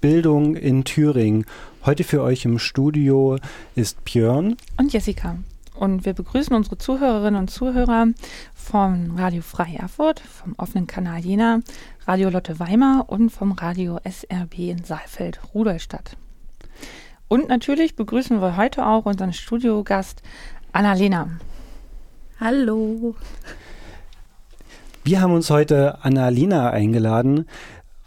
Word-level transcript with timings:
Bildung 0.00 0.56
in 0.56 0.84
Thüringen. 0.84 1.44
Heute 1.84 2.04
für 2.04 2.22
euch 2.22 2.46
im 2.46 2.58
Studio 2.58 3.36
ist 3.74 4.02
Björn 4.04 4.56
und 4.78 4.92
Jessica. 4.92 5.36
Und 5.74 6.06
wir 6.06 6.14
begrüßen 6.14 6.56
unsere 6.56 6.78
Zuhörerinnen 6.78 7.38
und 7.38 7.50
Zuhörer 7.50 8.06
vom 8.54 9.16
Radio 9.18 9.42
Frei 9.42 9.76
Erfurt, 9.78 10.20
vom 10.20 10.54
offenen 10.56 10.86
Kanal 10.86 11.20
Jena, 11.20 11.60
Radio 12.06 12.30
Lotte 12.30 12.58
Weimar 12.58 13.04
und 13.08 13.30
vom 13.30 13.52
Radio 13.52 13.98
SRB 14.04 14.70
in 14.70 14.84
Saalfeld, 14.84 15.40
Rudolstadt. 15.54 16.16
Und 17.28 17.48
natürlich 17.48 17.94
begrüßen 17.94 18.40
wir 18.40 18.56
heute 18.56 18.86
auch 18.86 19.04
unseren 19.04 19.34
Studiogast 19.34 20.22
Annalena. 20.72 21.28
Hallo. 22.38 23.14
Wir 25.04 25.20
haben 25.20 25.32
uns 25.32 25.50
heute 25.50 26.02
Annalena 26.04 26.70
eingeladen 26.70 27.46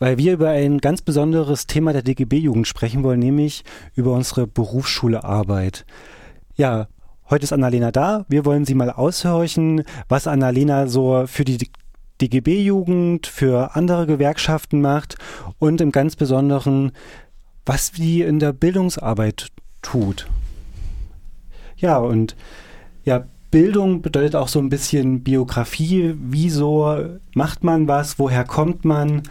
weil 0.03 0.17
wir 0.17 0.33
über 0.33 0.49
ein 0.49 0.79
ganz 0.79 1.01
besonderes 1.01 1.65
Thema 1.65 1.93
der 1.93 2.01
DGB-Jugend 2.01 2.67
sprechen 2.67 3.05
wollen, 3.05 3.21
nämlich 3.21 3.63
über 3.95 4.11
unsere 4.11 4.47
Berufsschule 4.47 5.23
Arbeit. 5.23 5.85
Ja, 6.55 6.89
heute 7.29 7.45
ist 7.45 7.53
Annalena 7.53 7.89
da. 7.89 8.25
Wir 8.27 8.43
wollen 8.43 8.65
sie 8.65 8.75
mal 8.75 8.89
aushorchen, 8.89 9.85
was 10.09 10.27
Annalena 10.27 10.87
so 10.87 11.23
für 11.25 11.45
die 11.45 11.69
DGB-Jugend, 12.19 13.27
für 13.27 13.77
andere 13.77 14.05
Gewerkschaften 14.05 14.81
macht 14.81 15.15
und 15.57 15.79
im 15.79 15.93
ganz 15.93 16.17
Besonderen, 16.17 16.91
was 17.65 17.93
sie 17.95 18.23
in 18.23 18.39
der 18.39 18.51
Bildungsarbeit 18.51 19.53
tut. 19.81 20.27
Ja, 21.77 21.95
und 21.95 22.35
ja, 23.05 23.23
Bildung 23.51 24.01
bedeutet 24.01 24.35
auch 24.35 24.49
so 24.49 24.59
ein 24.59 24.67
bisschen 24.67 25.23
Biografie. 25.23 26.13
Wieso 26.17 26.93
macht 27.35 27.63
man 27.63 27.87
was? 27.87 28.19
Woher 28.19 28.43
kommt 28.43 28.83
man? 28.83 29.21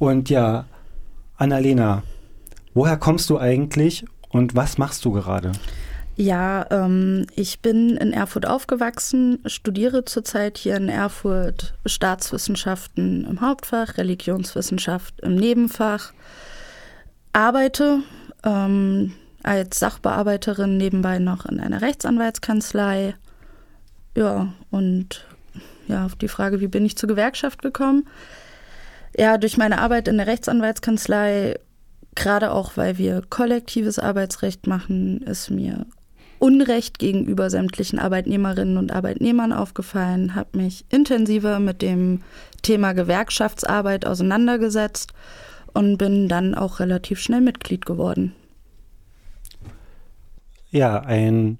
Und 0.00 0.30
ja, 0.30 0.64
Annalena, 1.36 2.02
woher 2.72 2.96
kommst 2.96 3.28
du 3.28 3.38
eigentlich 3.38 4.06
und 4.30 4.56
was 4.56 4.78
machst 4.78 5.04
du 5.04 5.12
gerade? 5.12 5.52
Ja, 6.16 6.66
ähm, 6.70 7.26
ich 7.36 7.60
bin 7.60 7.98
in 7.98 8.14
Erfurt 8.14 8.46
aufgewachsen, 8.46 9.40
studiere 9.44 10.06
zurzeit 10.06 10.56
hier 10.56 10.76
in 10.76 10.88
Erfurt 10.88 11.74
Staatswissenschaften 11.84 13.26
im 13.26 13.42
Hauptfach, 13.42 13.98
Religionswissenschaft 13.98 15.20
im 15.20 15.34
Nebenfach, 15.34 16.14
arbeite 17.34 17.98
ähm, 18.42 19.12
als 19.42 19.80
Sachbearbeiterin 19.80 20.78
nebenbei 20.78 21.18
noch 21.18 21.44
in 21.44 21.60
einer 21.60 21.82
Rechtsanwaltskanzlei. 21.82 23.16
Ja, 24.16 24.50
und 24.70 25.26
ja, 25.88 26.06
auf 26.06 26.16
die 26.16 26.28
Frage, 26.28 26.60
wie 26.60 26.68
bin 26.68 26.86
ich 26.86 26.96
zur 26.96 27.10
Gewerkschaft 27.10 27.60
gekommen? 27.60 28.06
Ja, 29.16 29.38
durch 29.38 29.56
meine 29.56 29.80
Arbeit 29.80 30.08
in 30.08 30.16
der 30.16 30.26
Rechtsanwaltskanzlei, 30.26 31.58
gerade 32.14 32.52
auch 32.52 32.76
weil 32.76 32.98
wir 32.98 33.22
kollektives 33.28 33.98
Arbeitsrecht 33.98 34.66
machen, 34.66 35.22
ist 35.22 35.50
mir 35.50 35.86
Unrecht 36.38 36.98
gegenüber 36.98 37.50
sämtlichen 37.50 37.98
Arbeitnehmerinnen 37.98 38.78
und 38.78 38.92
Arbeitnehmern 38.92 39.52
aufgefallen, 39.52 40.34
habe 40.34 40.56
mich 40.56 40.86
intensiver 40.88 41.58
mit 41.60 41.82
dem 41.82 42.22
Thema 42.62 42.94
Gewerkschaftsarbeit 42.94 44.06
auseinandergesetzt 44.06 45.12
und 45.74 45.98
bin 45.98 46.28
dann 46.28 46.54
auch 46.54 46.80
relativ 46.80 47.20
schnell 47.20 47.42
Mitglied 47.42 47.84
geworden. 47.84 48.34
Ja, 50.70 51.00
ein 51.00 51.58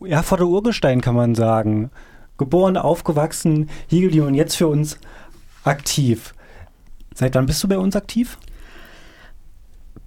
Erfurter 0.00 0.46
Urgestein 0.46 1.00
kann 1.00 1.14
man 1.14 1.34
sagen. 1.34 1.90
Geboren, 2.36 2.76
aufgewachsen, 2.76 3.68
Higeli 3.88 4.20
und 4.20 4.34
jetzt 4.34 4.56
für 4.56 4.68
uns 4.68 4.98
aktiv. 5.64 6.34
Seit 7.14 7.34
wann 7.34 7.46
bist 7.46 7.62
du 7.62 7.68
bei 7.68 7.78
uns 7.78 7.96
aktiv? 7.96 8.38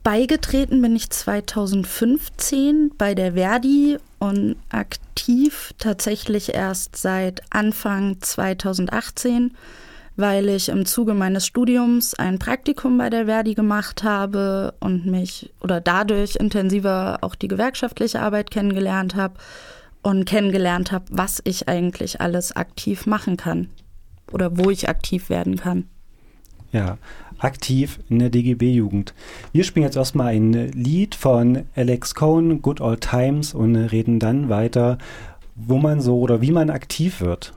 Beigetreten 0.03 0.81
bin 0.81 0.95
ich 0.95 1.09
2015 1.09 2.91
bei 2.97 3.13
der 3.13 3.33
Verdi 3.33 3.97
und 4.19 4.55
aktiv 4.69 5.73
tatsächlich 5.77 6.53
erst 6.53 6.95
seit 6.95 7.41
Anfang 7.49 8.21
2018, 8.21 9.57
weil 10.15 10.47
ich 10.47 10.69
im 10.69 10.85
Zuge 10.85 11.13
meines 11.13 11.45
Studiums 11.45 12.13
ein 12.13 12.39
Praktikum 12.39 12.97
bei 12.97 13.09
der 13.09 13.25
Verdi 13.25 13.53
gemacht 13.53 14.03
habe 14.03 14.75
und 14.79 15.05
mich 15.05 15.51
oder 15.59 15.81
dadurch 15.81 16.37
intensiver 16.37 17.17
auch 17.21 17.35
die 17.35 17.49
gewerkschaftliche 17.49 18.21
Arbeit 18.21 18.49
kennengelernt 18.49 19.15
habe 19.15 19.35
und 20.03 20.23
kennengelernt 20.23 20.93
habe, 20.93 21.05
was 21.09 21.41
ich 21.43 21.67
eigentlich 21.67 22.21
alles 22.21 22.55
aktiv 22.55 23.07
machen 23.07 23.35
kann 23.35 23.67
oder 24.31 24.57
wo 24.57 24.69
ich 24.69 24.89
aktiv 24.89 25.29
werden 25.29 25.57
kann. 25.57 25.85
Ja, 26.71 26.97
aktiv 27.39 27.99
in 28.09 28.19
der 28.19 28.29
DGB-Jugend. 28.29 29.13
Wir 29.51 29.63
spielen 29.63 29.85
jetzt 29.85 29.95
erstmal 29.95 30.35
ein 30.35 30.53
Lied 30.71 31.15
von 31.15 31.63
Alex 31.75 32.15
Cohn, 32.15 32.61
Good 32.61 32.81
Old 32.81 33.01
Times, 33.01 33.53
und 33.53 33.75
reden 33.75 34.19
dann 34.19 34.49
weiter, 34.49 34.97
wo 35.55 35.77
man 35.77 36.01
so 36.01 36.19
oder 36.19 36.41
wie 36.41 36.51
man 36.51 36.69
aktiv 36.69 37.21
wird. 37.21 37.53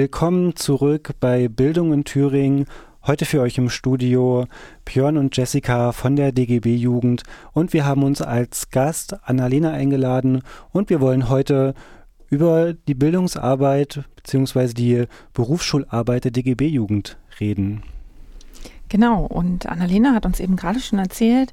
Willkommen 0.00 0.56
zurück 0.56 1.10
bei 1.20 1.48
Bildung 1.48 1.92
in 1.92 2.04
Thüringen. 2.04 2.64
Heute 3.06 3.26
für 3.26 3.42
euch 3.42 3.58
im 3.58 3.68
Studio 3.68 4.46
Björn 4.86 5.18
und 5.18 5.36
Jessica 5.36 5.92
von 5.92 6.16
der 6.16 6.32
DGB 6.32 6.74
Jugend 6.74 7.22
und 7.52 7.74
wir 7.74 7.84
haben 7.84 8.02
uns 8.02 8.22
als 8.22 8.70
Gast 8.70 9.18
Annalena 9.28 9.72
eingeladen 9.72 10.40
und 10.72 10.88
wir 10.88 11.02
wollen 11.02 11.28
heute 11.28 11.74
über 12.30 12.72
die 12.72 12.94
Bildungsarbeit 12.94 14.04
bzw. 14.16 14.72
die 14.72 15.04
Berufsschularbeit 15.34 16.24
der 16.24 16.30
DGB 16.30 16.68
Jugend 16.68 17.18
reden. 17.38 17.82
Genau, 18.88 19.26
und 19.26 19.66
Annalena 19.66 20.14
hat 20.14 20.24
uns 20.24 20.40
eben 20.40 20.56
gerade 20.56 20.80
schon 20.80 20.98
erzählt, 20.98 21.52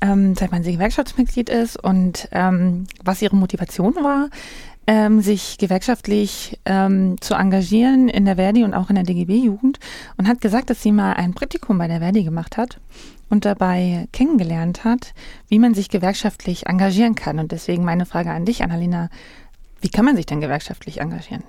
ähm, 0.00 0.34
seit 0.34 0.50
man 0.50 0.64
sie 0.64 0.72
Gewerkschaftsmitglied 0.72 1.48
ist 1.48 1.82
und 1.82 2.28
ähm, 2.32 2.86
was 3.04 3.22
ihre 3.22 3.36
Motivation 3.36 3.94
war, 3.94 4.30
ähm, 4.86 5.20
sich 5.20 5.58
gewerkschaftlich 5.58 6.58
ähm, 6.64 7.20
zu 7.20 7.34
engagieren 7.34 8.08
in 8.08 8.24
der 8.24 8.36
Verdi 8.36 8.64
und 8.64 8.74
auch 8.74 8.90
in 8.90 8.96
der 8.96 9.04
DGB-Jugend 9.04 9.78
und 10.16 10.28
hat 10.28 10.40
gesagt, 10.40 10.70
dass 10.70 10.82
sie 10.82 10.92
mal 10.92 11.14
ein 11.14 11.34
Praktikum 11.34 11.78
bei 11.78 11.88
der 11.88 12.00
Verdi 12.00 12.24
gemacht 12.24 12.56
hat 12.56 12.80
und 13.30 13.44
dabei 13.44 14.08
kennengelernt 14.12 14.84
hat, 14.84 15.14
wie 15.48 15.58
man 15.58 15.74
sich 15.74 15.88
gewerkschaftlich 15.88 16.66
engagieren 16.66 17.14
kann. 17.14 17.38
Und 17.38 17.52
deswegen 17.52 17.84
meine 17.84 18.06
Frage 18.06 18.30
an 18.30 18.44
dich, 18.44 18.62
Annalena, 18.62 19.08
wie 19.80 19.88
kann 19.88 20.04
man 20.04 20.16
sich 20.16 20.26
denn 20.26 20.40
gewerkschaftlich 20.40 21.00
engagieren? 21.00 21.44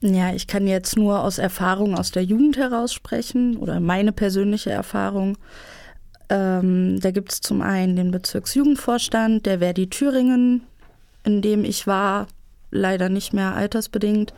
Ja, 0.00 0.32
ich 0.34 0.46
kann 0.46 0.66
jetzt 0.66 0.96
nur 0.96 1.22
aus 1.22 1.38
Erfahrung 1.38 1.96
aus 1.96 2.10
der 2.10 2.22
Jugend 2.22 2.56
heraus 2.58 2.92
sprechen 2.92 3.56
oder 3.56 3.80
meine 3.80 4.12
persönliche 4.12 4.70
Erfahrung. 4.70 5.38
Ähm, 6.28 6.98
da 7.00 7.10
gibt 7.12 7.32
es 7.32 7.40
zum 7.40 7.62
einen 7.62 7.96
den 7.96 8.10
Bezirksjugendvorstand 8.10 9.46
der 9.46 9.60
Verdi 9.60 9.88
Thüringen, 9.88 10.62
in 11.26 11.42
dem 11.42 11.64
ich 11.64 11.86
war, 11.86 12.28
leider 12.70 13.08
nicht 13.08 13.34
mehr 13.34 13.54
altersbedingt. 13.54 14.32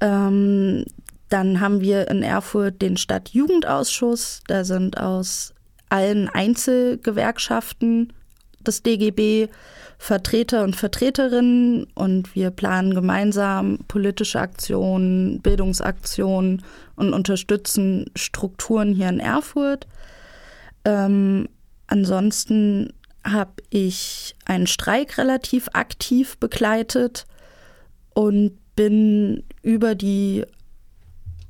Ähm, 0.00 0.84
dann 1.30 1.60
haben 1.60 1.80
wir 1.80 2.08
in 2.08 2.22
Erfurt 2.22 2.80
den 2.82 2.96
Stadtjugendausschuss. 2.96 4.42
Da 4.46 4.64
sind 4.64 4.98
aus 5.00 5.54
allen 5.88 6.28
Einzelgewerkschaften 6.28 8.12
des 8.60 8.82
DGB 8.82 9.48
Vertreter 9.98 10.64
und 10.64 10.76
Vertreterinnen 10.76 11.86
und 11.94 12.34
wir 12.34 12.50
planen 12.50 12.94
gemeinsam 12.94 13.78
politische 13.88 14.40
Aktionen, 14.40 15.40
Bildungsaktionen 15.40 16.62
und 16.96 17.14
unterstützen 17.14 18.10
Strukturen 18.14 18.92
hier 18.92 19.08
in 19.08 19.20
Erfurt. 19.20 19.86
Ähm, 20.84 21.48
ansonsten 21.86 22.92
habe 23.24 23.62
ich 23.70 24.36
einen 24.44 24.66
Streik 24.66 25.18
relativ 25.18 25.68
aktiv 25.72 26.36
begleitet 26.38 27.26
und 28.12 28.58
bin 28.76 29.44
über 29.62 29.94
die 29.94 30.44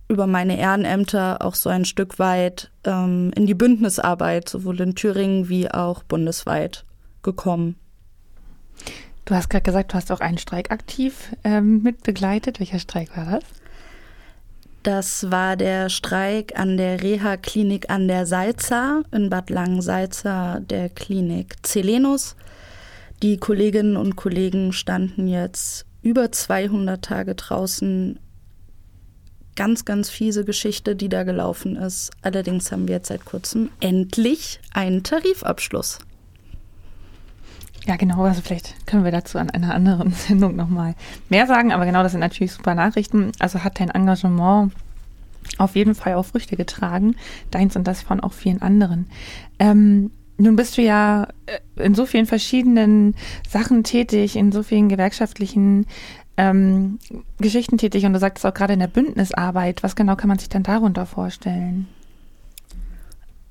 über 0.07 0.27
meine 0.27 0.59
Ehrenämter 0.59 1.39
auch 1.41 1.55
so 1.55 1.71
ein 1.71 1.85
Stück 1.85 2.19
weit 2.19 2.71
ähm, 2.85 3.33
in 3.35 3.47
die 3.47 3.55
Bündnisarbeit 3.55 4.49
sowohl 4.49 4.81
in 4.81 4.95
Thüringen 4.95 5.49
wie 5.49 5.71
auch 5.71 6.03
bundesweit 6.03 6.85
gekommen. 7.23 7.77
Du 9.25 9.35
hast 9.35 9.49
gerade 9.49 9.63
gesagt, 9.63 9.93
du 9.93 9.97
hast 9.97 10.13
auch 10.13 10.21
einen 10.21 10.39
Streik 10.39 10.71
aktiv 10.71 11.35
ähm, 11.43 11.83
mit 11.83 12.03
begleitet. 12.03 12.61
Welcher 12.61 12.79
Streik 12.79 13.17
war 13.17 13.25
das? 13.25 13.45
Das 14.85 15.31
war 15.31 15.57
der 15.57 15.89
Streik 15.89 16.59
an 16.59 16.77
der 16.77 17.03
Reha-Klinik 17.03 17.89
an 17.89 18.07
der 18.07 18.27
Salza 18.27 19.03
in 19.13 19.31
Bad 19.31 19.49
Langensalza 19.49 20.61
der 20.61 20.91
Klinik 20.91 21.57
Celenus. 21.65 22.37
Die 23.23 23.39
Kolleginnen 23.39 23.97
und 23.97 24.17
Kollegen 24.17 24.75
standen 24.75 25.27
jetzt 25.27 25.87
über 26.03 26.31
200 26.31 27.03
Tage 27.03 27.35
draußen. 27.35 28.19
Ganz, 29.57 29.87
ganz 29.87 30.11
fiese 30.11 30.45
Geschichte, 30.45 30.95
die 30.95 31.09
da 31.09 31.23
gelaufen 31.23 31.77
ist. 31.77 32.11
Allerdings 32.21 32.71
haben 32.71 32.87
wir 32.87 32.97
jetzt 32.97 33.09
seit 33.09 33.25
kurzem 33.25 33.71
endlich 33.81 34.61
einen 34.75 35.03
Tarifabschluss. 35.03 35.99
Ja, 37.87 37.97
genau, 37.97 38.23
also 38.23 38.41
vielleicht 38.41 38.87
können 38.87 39.05
wir 39.05 39.13
dazu 39.13 39.39
an 39.39 39.51
einer 39.51 39.75
anderen 39.75 40.13
Sendung 40.13 40.57
nochmal 40.57 40.95
mehr 41.29 41.47
sagen, 41.47 41.73
aber 41.73 41.85
genau, 41.85 42.03
das 42.03 42.13
sind 42.13 42.21
natürlich 42.21 42.53
super 42.53 42.75
Nachrichten. 42.75 43.33
Also 43.39 43.63
hat 43.63 43.79
dein 43.79 43.91
Engagement 43.91 44.73
auf 45.59 45.77
jeden 45.77 45.95
Fall 45.95 46.15
auch 46.15 46.25
Früchte 46.25 46.57
getragen, 46.57 47.17
deins 47.51 47.77
und 47.77 47.87
das 47.87 48.01
von 48.01 48.21
auch 48.21 48.33
vielen 48.33 48.63
anderen. 48.63 49.07
Ähm, 49.59 50.11
nun 50.37 50.57
bist 50.57 50.79
du 50.79 50.83
ja 50.83 51.29
äh, 51.47 51.85
in 51.85 51.95
so 51.95 52.07
vielen 52.07 52.27
verschiedenen 52.27 53.15
Sachen 53.49 53.85
tätig, 53.85 54.37
in 54.37 54.51
so 54.51 54.63
vielen 54.63 54.89
gewerkschaftlichen 54.89 55.87
ähm, 56.37 56.99
Geschichten 57.39 57.79
tätig 57.79 58.05
und 58.05 58.15
du 58.15 58.19
sagtest 58.19 58.45
auch 58.47 58.55
gerade 58.55 58.73
in 58.73 58.81
der 58.81 58.89
Bündnisarbeit. 58.89 59.83
Was 59.83 59.95
genau 59.95 60.17
kann 60.17 60.29
man 60.29 60.39
sich 60.39 60.49
denn 60.49 60.65
darunter 60.65 61.07
vorstellen? 61.07 61.87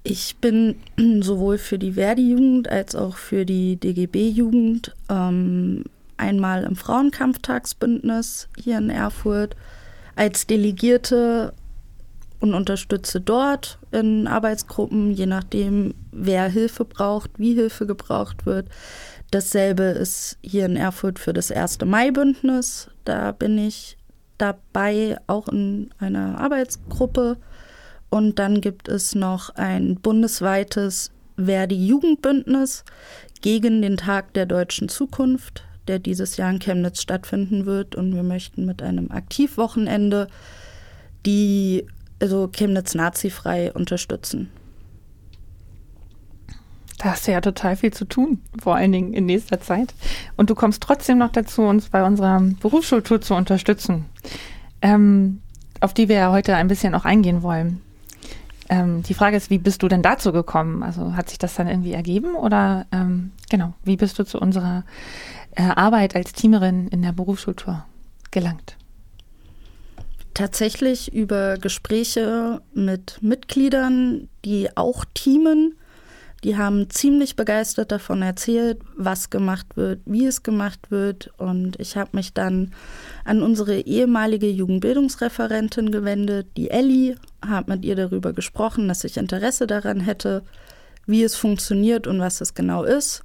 Ich 0.03 0.35
bin 0.37 0.75
sowohl 1.21 1.57
für 1.57 1.79
die 1.79 1.93
Verdi-Jugend 1.93 2.69
als 2.69 2.95
auch 2.95 3.15
für 3.15 3.45
die 3.45 3.77
DGB-Jugend 3.77 4.93
ähm, 5.09 5.85
einmal 6.17 6.63
im 6.63 6.75
Frauenkampftagsbündnis 6.75 8.49
hier 8.57 8.77
in 8.77 8.89
Erfurt 8.89 9.55
als 10.15 10.45
Delegierte 10.45 11.53
und 12.39 12.53
unterstütze 12.53 13.21
dort 13.21 13.79
in 13.91 14.27
Arbeitsgruppen, 14.27 15.11
je 15.11 15.25
nachdem, 15.25 15.93
wer 16.11 16.49
Hilfe 16.49 16.83
braucht, 16.83 17.31
wie 17.37 17.53
Hilfe 17.53 17.87
gebraucht 17.87 18.45
wird. 18.45 18.67
Dasselbe 19.31 19.83
ist 19.83 20.37
hier 20.41 20.65
in 20.65 20.75
Erfurt 20.75 21.19
für 21.19 21.31
das 21.31 21.51
1. 21.51 21.79
Mai-Bündnis. 21.85 22.89
Da 23.05 23.31
bin 23.31 23.57
ich 23.57 23.97
dabei, 24.37 25.17
auch 25.27 25.47
in 25.47 25.89
einer 25.99 26.37
Arbeitsgruppe 26.39 27.37
und 28.13 28.37
dann 28.37 28.61
gibt 28.61 28.89
es 28.89 29.15
noch 29.15 29.49
ein 29.55 29.95
bundesweites 29.95 31.09
Verdi-Jugendbündnis 31.35 32.83
gegen 33.41 33.81
den 33.81 33.97
Tag 33.97 34.35
der 34.35 34.45
deutschen 34.45 34.87
Zukunft, 34.87 35.63
der 35.87 35.97
dieses 35.97 36.37
Jahr 36.37 36.51
in 36.51 36.59
Chemnitz 36.59 37.01
stattfinden 37.01 37.65
wird. 37.65 37.95
Und 37.95 38.13
wir 38.13 38.21
möchten 38.21 38.67
mit 38.67 38.83
einem 38.83 39.09
Aktivwochenende 39.09 40.27
die 41.25 41.87
also 42.21 42.47
Chemnitz 42.49 42.93
nazifrei 42.93 43.73
unterstützen. 43.73 44.51
Da 46.99 47.13
hast 47.13 47.25
du 47.27 47.31
ja 47.31 47.41
total 47.41 47.75
viel 47.75 47.93
zu 47.93 48.05
tun, 48.05 48.43
vor 48.61 48.75
allen 48.75 48.91
Dingen 48.91 49.13
in 49.13 49.25
nächster 49.25 49.59
Zeit. 49.59 49.95
Und 50.37 50.51
du 50.51 50.55
kommst 50.55 50.83
trotzdem 50.83 51.17
noch 51.17 51.31
dazu, 51.31 51.63
uns 51.63 51.89
bei 51.89 52.03
unserer 52.03 52.39
Berufsschultour 52.61 53.21
zu 53.21 53.33
unterstützen, 53.33 54.05
ähm, 54.83 55.41
auf 55.79 55.95
die 55.95 56.09
wir 56.09 56.17
ja 56.17 56.31
heute 56.31 56.55
ein 56.55 56.67
bisschen 56.67 56.93
auch 56.93 57.05
eingehen 57.05 57.41
wollen. 57.41 57.81
Ähm, 58.73 59.03
die 59.03 59.13
Frage 59.13 59.37
ist, 59.37 59.51
wie 59.51 59.59
bist 59.59 59.83
du 59.83 59.87
denn 59.87 60.01
dazu 60.01 60.31
gekommen? 60.31 60.81
Also 60.81 61.15
hat 61.15 61.29
sich 61.29 61.37
das 61.37 61.53
dann 61.53 61.67
irgendwie 61.67 61.93
ergeben 61.93 62.33
oder 62.33 62.87
ähm, 62.91 63.29
genau, 63.51 63.75
wie 63.83 63.97
bist 63.97 64.17
du 64.17 64.23
zu 64.23 64.39
unserer 64.39 64.83
äh, 65.51 65.61
Arbeit 65.61 66.15
als 66.15 66.33
Teamerin 66.33 66.87
in 66.87 67.03
der 67.03 67.11
Berufsschultour 67.11 67.85
gelangt? 68.31 68.77
Tatsächlich 70.33 71.13
über 71.13 71.59
Gespräche 71.59 72.63
mit 72.73 73.19
Mitgliedern, 73.21 74.27
die 74.43 74.75
auch 74.75 75.05
teamen 75.13 75.75
die 76.43 76.57
haben 76.57 76.89
ziemlich 76.89 77.35
begeistert 77.35 77.91
davon 77.91 78.21
erzählt, 78.21 78.79
was 78.97 79.29
gemacht 79.29 79.75
wird, 79.75 80.01
wie 80.05 80.25
es 80.25 80.43
gemacht 80.43 80.91
wird. 80.91 81.31
Und 81.37 81.79
ich 81.79 81.95
habe 81.95 82.09
mich 82.13 82.33
dann 82.33 82.73
an 83.23 83.41
unsere 83.41 83.79
ehemalige 83.79 84.49
Jugendbildungsreferentin 84.49 85.91
gewendet, 85.91 86.47
die 86.57 86.69
Elli, 86.69 87.15
habe 87.45 87.71
mit 87.71 87.85
ihr 87.85 87.95
darüber 87.95 88.33
gesprochen, 88.33 88.87
dass 88.87 89.03
ich 89.03 89.17
Interesse 89.17 89.67
daran 89.67 90.01
hätte, 90.01 90.43
wie 91.05 91.23
es 91.23 91.35
funktioniert 91.35 92.07
und 92.07 92.19
was 92.19 92.41
es 92.41 92.53
genau 92.53 92.83
ist. 92.83 93.23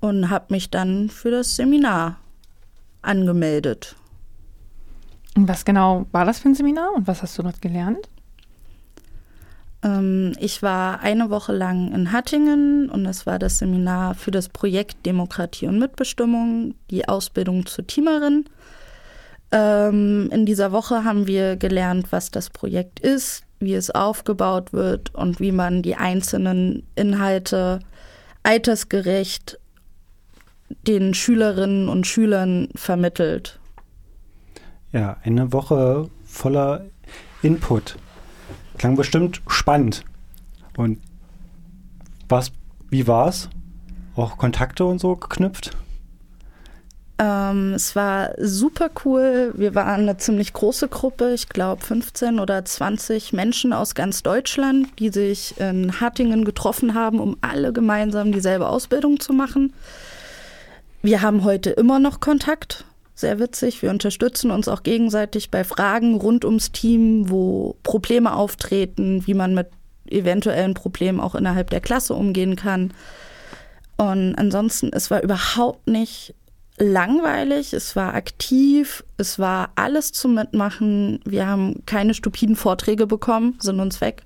Und 0.00 0.30
habe 0.30 0.46
mich 0.48 0.70
dann 0.70 1.08
für 1.08 1.30
das 1.30 1.56
Seminar 1.56 2.18
angemeldet. 3.02 3.96
Und 5.36 5.46
was 5.46 5.64
genau 5.64 6.06
war 6.10 6.24
das 6.24 6.40
für 6.40 6.48
ein 6.48 6.54
Seminar 6.54 6.94
und 6.94 7.06
was 7.06 7.22
hast 7.22 7.38
du 7.38 7.42
dort 7.42 7.62
gelernt? 7.62 8.08
Ähm, 9.82 10.32
ich 10.38 10.62
war 10.62 11.00
eine 11.00 11.30
Woche 11.30 11.52
lang 11.52 11.92
in 11.92 12.12
Hattingen 12.12 12.90
und 12.90 13.06
es 13.06 13.26
war 13.26 13.38
das 13.38 13.58
Seminar 13.58 14.14
für 14.14 14.30
das 14.30 14.48
Projekt 14.48 15.06
Demokratie 15.06 15.66
und 15.66 15.78
Mitbestimmung, 15.78 16.74
die 16.90 17.08
Ausbildung 17.08 17.66
zur 17.66 17.86
Teamerin. 17.86 18.44
Ähm, 19.52 20.28
in 20.32 20.46
dieser 20.46 20.72
Woche 20.72 21.04
haben 21.04 21.26
wir 21.26 21.56
gelernt, 21.56 22.12
was 22.12 22.30
das 22.30 22.50
Projekt 22.50 23.00
ist, 23.00 23.42
wie 23.58 23.74
es 23.74 23.90
aufgebaut 23.90 24.72
wird 24.72 25.14
und 25.14 25.40
wie 25.40 25.52
man 25.52 25.82
die 25.82 25.96
einzelnen 25.96 26.86
Inhalte 26.94 27.80
altersgerecht 28.42 29.58
den 30.86 31.14
Schülerinnen 31.14 31.88
und 31.88 32.06
Schülern 32.06 32.68
vermittelt. 32.74 33.58
Ja, 34.92 35.16
eine 35.24 35.52
Woche 35.52 36.08
voller 36.24 36.86
Input. 37.42 37.96
Klang 38.80 38.96
bestimmt 38.96 39.42
spannend. 39.46 40.06
Und 40.74 41.02
was, 42.30 42.50
wie 42.88 43.06
war's? 43.06 43.50
Auch 44.16 44.38
Kontakte 44.38 44.86
und 44.86 44.98
so 44.98 45.16
geknüpft? 45.16 45.76
Ähm, 47.18 47.74
es 47.74 47.94
war 47.94 48.30
super 48.38 48.88
cool. 49.04 49.52
Wir 49.54 49.74
waren 49.74 50.00
eine 50.00 50.16
ziemlich 50.16 50.54
große 50.54 50.88
Gruppe, 50.88 51.34
ich 51.34 51.50
glaube 51.50 51.84
15 51.84 52.40
oder 52.40 52.64
20 52.64 53.34
Menschen 53.34 53.74
aus 53.74 53.94
ganz 53.94 54.22
Deutschland, 54.22 54.98
die 54.98 55.10
sich 55.10 55.60
in 55.60 56.00
Hattingen 56.00 56.46
getroffen 56.46 56.94
haben, 56.94 57.20
um 57.20 57.36
alle 57.42 57.74
gemeinsam 57.74 58.32
dieselbe 58.32 58.66
Ausbildung 58.66 59.20
zu 59.20 59.34
machen. 59.34 59.74
Wir 61.02 61.20
haben 61.20 61.44
heute 61.44 61.68
immer 61.68 61.98
noch 61.98 62.20
Kontakt. 62.20 62.86
Sehr 63.20 63.38
witzig. 63.38 63.82
Wir 63.82 63.90
unterstützen 63.90 64.50
uns 64.50 64.66
auch 64.66 64.82
gegenseitig 64.82 65.50
bei 65.50 65.62
Fragen 65.62 66.14
rund 66.14 66.46
ums 66.46 66.72
Team, 66.72 67.28
wo 67.28 67.76
Probleme 67.82 68.34
auftreten, 68.34 69.26
wie 69.26 69.34
man 69.34 69.52
mit 69.52 69.66
eventuellen 70.08 70.72
Problemen 70.72 71.20
auch 71.20 71.34
innerhalb 71.34 71.68
der 71.68 71.82
Klasse 71.82 72.14
umgehen 72.14 72.56
kann. 72.56 72.94
Und 73.98 74.36
ansonsten, 74.36 74.88
es 74.94 75.10
war 75.10 75.22
überhaupt 75.22 75.86
nicht 75.86 76.34
langweilig, 76.78 77.74
es 77.74 77.94
war 77.94 78.14
aktiv, 78.14 79.04
es 79.18 79.38
war 79.38 79.72
alles 79.74 80.12
zum 80.12 80.32
Mitmachen. 80.32 81.20
Wir 81.26 81.46
haben 81.46 81.84
keine 81.84 82.14
stupiden 82.14 82.56
Vorträge 82.56 83.06
bekommen, 83.06 83.58
sind 83.60 83.80
uns 83.80 84.00
weg 84.00 84.22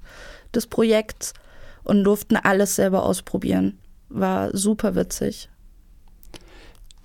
des 0.55 0.69
Projekts 0.69 1.35
und 1.83 2.05
durften 2.05 2.37
alles 2.37 2.77
selber 2.77 3.03
ausprobieren. 3.03 3.77
War 4.09 4.57
super 4.57 4.95
witzig. 4.95 5.49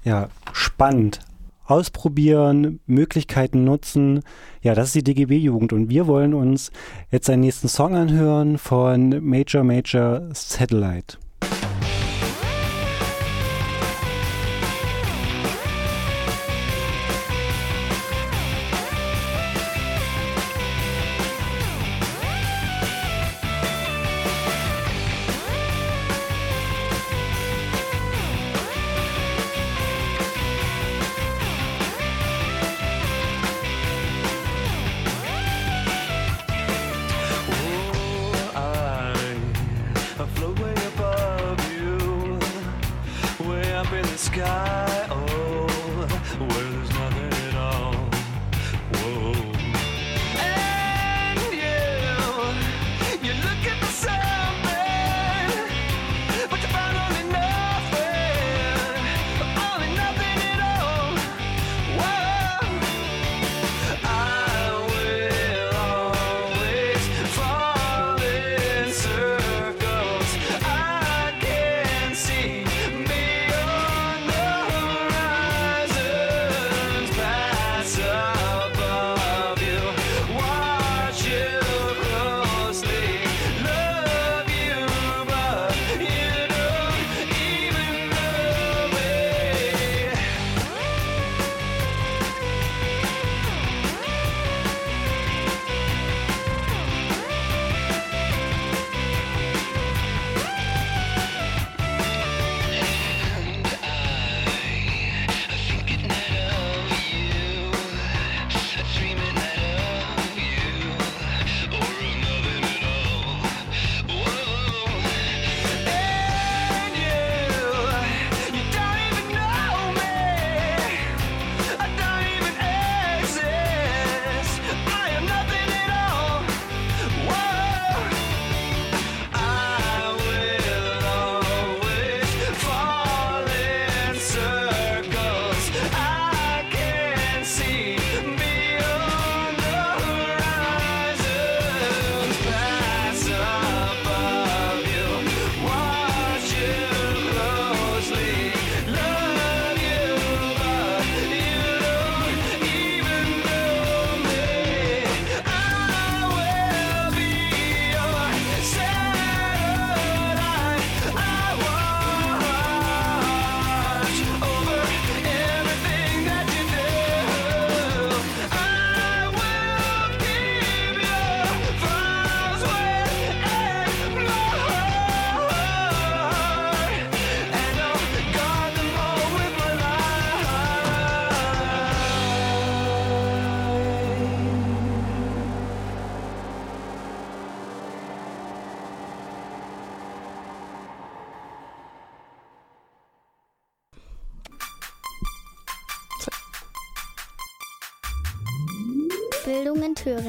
Ja, 0.04 0.30
spannend. 0.54 1.22
Ausprobieren, 1.70 2.80
Möglichkeiten 2.88 3.64
nutzen. 3.64 4.22
Ja, 4.64 4.74
das 4.74 4.88
ist 4.88 4.96
die 4.96 5.04
DGB-Jugend 5.04 5.72
und 5.72 5.90
wir 5.90 6.08
wollen 6.08 6.34
uns 6.34 6.72
jetzt 7.12 7.30
einen 7.30 7.42
nächsten 7.42 7.68
Song 7.68 7.96
anhören 7.96 8.58
von 8.58 9.24
Major 9.24 9.64
Major 9.64 10.30
Satellite. 10.34 11.20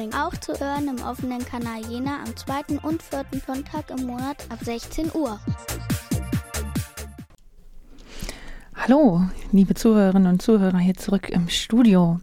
Thüringen. 0.01 0.13
Auch 0.13 0.35
zu 0.37 0.59
hören 0.59 0.87
im 0.87 1.03
offenen 1.05 1.45
Kanal 1.45 1.81
Jena 1.87 2.19
am 2.25 2.35
zweiten 2.35 2.77
und 2.79 3.03
vierten 3.03 3.41
Sonntag 3.45 3.89
im 3.91 4.07
Monat 4.07 4.37
ab 4.49 4.59
16 4.63 5.11
Uhr. 5.13 5.39
Hallo, 8.75 9.21
liebe 9.51 9.75
Zuhörerinnen 9.75 10.31
und 10.31 10.41
Zuhörer 10.41 10.79
hier 10.79 10.95
zurück 10.95 11.29
im 11.29 11.49
Studio. 11.49 12.19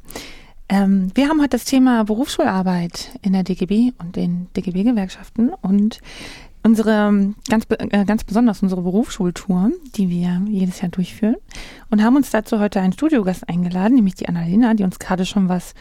Ähm, 0.69 1.13
wir 1.15 1.29
haben 1.29 1.41
heute 1.41 1.51
das 1.51 1.65
Thema 1.65 2.05
Berufsschularbeit 2.05 3.11
in 3.23 3.33
der 3.33 3.45
DGB 3.45 3.93
und 3.99 4.17
den 4.17 4.49
DGB-Gewerkschaften 4.57 5.51
und 5.63 6.01
unsere 6.65 7.33
ganz, 7.49 7.67
äh, 7.71 8.05
ganz 8.05 8.25
besonders 8.25 8.63
unsere 8.63 8.83
Berufsschultour, 8.83 9.71
die 9.95 10.11
wir 10.11 10.43
jedes 10.49 10.81
Jahr 10.81 10.91
durchführen 10.91 11.37
und 11.91 12.03
haben 12.03 12.17
uns 12.17 12.31
dazu 12.31 12.59
heute 12.59 12.81
einen 12.81 12.93
Studiogast 12.93 13.49
eingeladen, 13.49 13.95
nämlich 13.95 14.17
die 14.17 14.29
Annalena, 14.29 14.75
die 14.75 14.83
uns 14.85 14.99
gerade 14.99 15.25
schon 15.25 15.49
was 15.49 15.75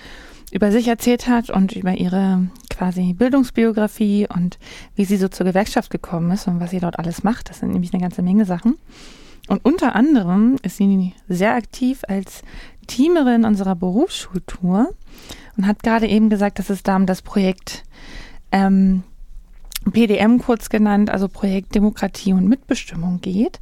über 0.51 0.71
sich 0.71 0.87
erzählt 0.87 1.27
hat 1.27 1.49
und 1.49 1.73
über 1.73 1.93
ihre 1.93 2.47
quasi 2.69 3.13
Bildungsbiografie 3.13 4.27
und 4.33 4.59
wie 4.95 5.05
sie 5.05 5.17
so 5.17 5.27
zur 5.27 5.45
Gewerkschaft 5.45 5.89
gekommen 5.89 6.31
ist 6.31 6.47
und 6.47 6.59
was 6.59 6.71
sie 6.71 6.79
dort 6.79 6.99
alles 6.99 7.23
macht. 7.23 7.49
Das 7.49 7.59
sind 7.59 7.71
nämlich 7.71 7.93
eine 7.93 8.01
ganze 8.01 8.21
Menge 8.21 8.45
Sachen. 8.45 8.77
Und 9.47 9.63
unter 9.65 9.95
anderem 9.95 10.57
ist 10.61 10.77
sie 10.77 11.13
sehr 11.27 11.55
aktiv 11.55 12.01
als 12.07 12.43
Teamerin 12.85 13.45
unserer 13.45 13.75
Berufsschultour 13.75 14.89
und 15.57 15.67
hat 15.67 15.83
gerade 15.83 16.07
eben 16.07 16.29
gesagt, 16.29 16.59
dass 16.59 16.69
es 16.69 16.83
da 16.83 16.95
um 16.95 17.05
das 17.05 17.21
Projekt 17.21 17.83
ähm, 18.51 19.03
PDM 19.91 20.39
kurz 20.39 20.69
genannt, 20.69 21.09
also 21.09 21.27
Projekt 21.27 21.75
Demokratie 21.75 22.33
und 22.33 22.47
Mitbestimmung 22.47 23.21
geht. 23.21 23.59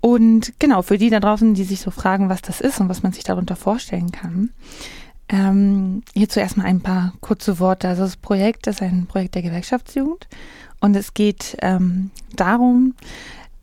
Und 0.00 0.52
genau, 0.58 0.82
für 0.82 0.98
die 0.98 1.10
da 1.10 1.18
draußen, 1.18 1.54
die 1.54 1.64
sich 1.64 1.80
so 1.80 1.90
fragen, 1.90 2.28
was 2.28 2.42
das 2.42 2.60
ist 2.60 2.80
und 2.80 2.88
was 2.88 3.02
man 3.02 3.12
sich 3.12 3.24
darunter 3.24 3.56
vorstellen 3.56 4.12
kann, 4.12 4.50
ähm, 5.28 6.02
hierzu 6.14 6.40
erstmal 6.40 6.66
ein 6.66 6.80
paar 6.80 7.14
kurze 7.20 7.58
Worte. 7.58 7.88
Also 7.88 8.02
das 8.02 8.16
Projekt 8.16 8.66
ist 8.66 8.82
ein 8.82 9.06
Projekt 9.06 9.34
der 9.34 9.42
Gewerkschaftsjugend 9.42 10.28
und 10.80 10.96
es 10.96 11.14
geht 11.14 11.56
ähm, 11.62 12.10
darum, 12.36 12.94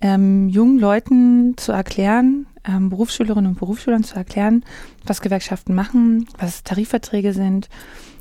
ähm, 0.01 0.49
jungen 0.49 0.79
Leuten 0.79 1.55
zu 1.57 1.71
erklären, 1.71 2.47
ähm, 2.65 2.89
Berufsschülerinnen 2.89 3.51
und 3.51 3.59
Berufsschülern 3.59 4.03
zu 4.03 4.15
erklären, 4.15 4.63
was 5.05 5.21
Gewerkschaften 5.21 5.75
machen, 5.75 6.27
was 6.37 6.63
Tarifverträge 6.63 7.33
sind, 7.33 7.69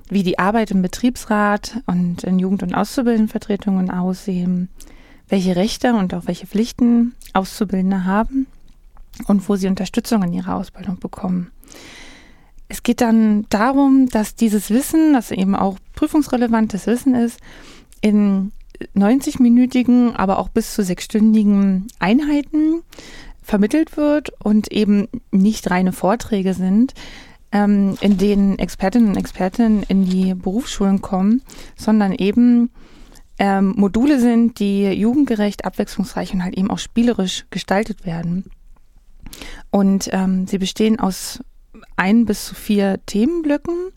wie 0.08 0.22
die 0.22 0.38
Arbeit 0.38 0.70
im 0.70 0.82
Betriebsrat 0.82 1.80
und 1.86 2.24
in 2.24 2.38
Jugend- 2.38 2.62
und 2.62 2.74
Auszubildendenvertretungen 2.74 3.90
aussehen, 3.90 4.68
welche 5.28 5.56
Rechte 5.56 5.94
und 5.94 6.12
auch 6.12 6.26
welche 6.26 6.46
Pflichten 6.46 7.14
Auszubildende 7.32 8.04
haben 8.04 8.46
und 9.26 9.48
wo 9.48 9.56
sie 9.56 9.68
Unterstützung 9.68 10.22
in 10.24 10.32
ihrer 10.32 10.56
Ausbildung 10.56 10.98
bekommen. 10.98 11.50
Es 12.70 12.84
geht 12.84 13.00
dann 13.00 13.46
darum, 13.50 14.08
dass 14.08 14.36
dieses 14.36 14.70
Wissen, 14.70 15.12
das 15.12 15.32
eben 15.32 15.56
auch 15.56 15.76
prüfungsrelevantes 15.96 16.86
Wissen 16.86 17.16
ist, 17.16 17.40
in 18.00 18.52
90-minütigen, 18.96 20.14
aber 20.14 20.38
auch 20.38 20.48
bis 20.48 20.72
zu 20.72 20.84
sechsstündigen 20.84 21.88
Einheiten 21.98 22.82
vermittelt 23.42 23.96
wird 23.96 24.32
und 24.42 24.70
eben 24.70 25.08
nicht 25.32 25.68
reine 25.68 25.92
Vorträge 25.92 26.54
sind, 26.54 26.94
ähm, 27.50 27.98
in 28.00 28.18
denen 28.18 28.60
Expertinnen 28.60 29.08
und 29.10 29.16
Experten 29.16 29.82
in 29.88 30.04
die 30.04 30.34
Berufsschulen 30.34 31.02
kommen, 31.02 31.42
sondern 31.76 32.12
eben 32.12 32.70
ähm, 33.40 33.74
Module 33.76 34.20
sind, 34.20 34.60
die 34.60 34.84
jugendgerecht, 34.92 35.64
abwechslungsreich 35.64 36.32
und 36.34 36.44
halt 36.44 36.56
eben 36.56 36.70
auch 36.70 36.78
spielerisch 36.78 37.46
gestaltet 37.50 38.06
werden. 38.06 38.44
Und 39.70 40.08
ähm, 40.12 40.46
sie 40.46 40.58
bestehen 40.58 41.00
aus 41.00 41.40
ein 42.00 42.24
bis 42.24 42.46
zu 42.46 42.54
vier 42.54 42.98
Themenblöcken, 43.04 43.90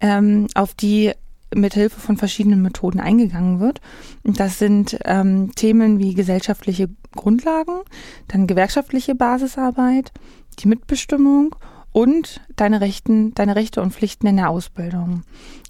ähm, 0.00 0.46
auf 0.54 0.74
die 0.74 1.12
mit 1.54 1.74
Hilfe 1.74 2.00
von 2.00 2.16
verschiedenen 2.16 2.62
Methoden 2.62 2.98
eingegangen 2.98 3.60
wird. 3.60 3.80
Das 4.24 4.58
sind 4.58 4.98
ähm, 5.04 5.54
Themen 5.54 5.98
wie 5.98 6.14
gesellschaftliche 6.14 6.88
Grundlagen, 7.14 7.80
dann 8.28 8.46
gewerkschaftliche 8.46 9.14
Basisarbeit, 9.14 10.10
die 10.58 10.68
Mitbestimmung 10.68 11.54
und 11.92 12.40
deine 12.56 12.80
Rechten, 12.80 13.34
deine 13.34 13.54
Rechte 13.54 13.82
und 13.82 13.92
Pflichten 13.92 14.26
in 14.26 14.36
der 14.36 14.48
Ausbildung. 14.48 15.22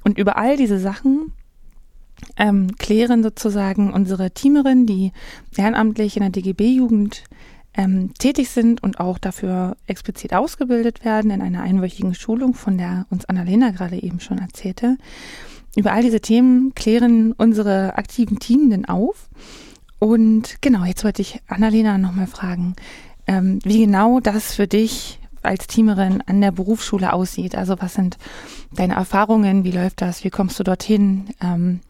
Und 0.05 0.17
über 0.17 0.37
all 0.37 0.57
diese 0.57 0.79
Sachen 0.79 1.33
ähm, 2.37 2.69
klären 2.79 3.23
sozusagen 3.23 3.93
unsere 3.93 4.31
Teamerinnen, 4.31 4.87
die 4.87 5.13
ehrenamtlich 5.57 6.17
in 6.17 6.23
der 6.23 6.31
DGB-Jugend 6.31 7.25
ähm, 7.77 8.15
tätig 8.15 8.51
sind 8.51 8.83
und 8.83 9.01
auch 9.01 9.19
dafür 9.19 9.77
explizit 9.87 10.33
ausgebildet 10.33 11.05
werden 11.05 11.31
in 11.31 11.43
einer 11.43 11.63
einwöchigen 11.63 12.15
Schulung, 12.15 12.55
von 12.55 12.79
der 12.79 13.07
uns 13.11 13.25
Annalena 13.25 13.71
gerade 13.71 14.01
eben 14.01 14.21
schon 14.21 14.39
erzählte. 14.39 14.97
Über 15.77 15.93
all 15.93 16.03
diese 16.03 16.21
Themen 16.21 16.75
klären 16.75 17.33
unsere 17.33 17.97
aktiven 17.97 18.39
Teamenden 18.39 18.85
auf. 18.85 19.29
Und 19.99 20.61
genau, 20.61 20.85
jetzt 20.85 21.05
wollte 21.05 21.23
ich 21.23 21.41
Annalena 21.49 21.99
nochmal 21.99 22.27
fragen, 22.27 22.77
ähm, 23.27 23.59
wie 23.65 23.85
genau 23.85 24.21
das 24.21 24.55
für 24.55 24.67
dich 24.67 25.19
als 25.43 25.67
Teamerin 25.67 26.23
an 26.27 26.41
der 26.41 26.53
Berufsschule 26.53 27.13
aussieht. 27.13 27.57
Also 27.57 27.77
was 27.81 27.95
sind 27.95 28.19
deine 28.73 28.95
Erfahrungen? 28.95 29.65
Wie 29.65 29.73
läuft 29.73 30.01
das? 30.01 30.25
Wie 30.25 30.31
kommst 30.31 30.59
du 30.59 30.65
dorthin? 30.65 31.27
Ähm, 31.43 31.81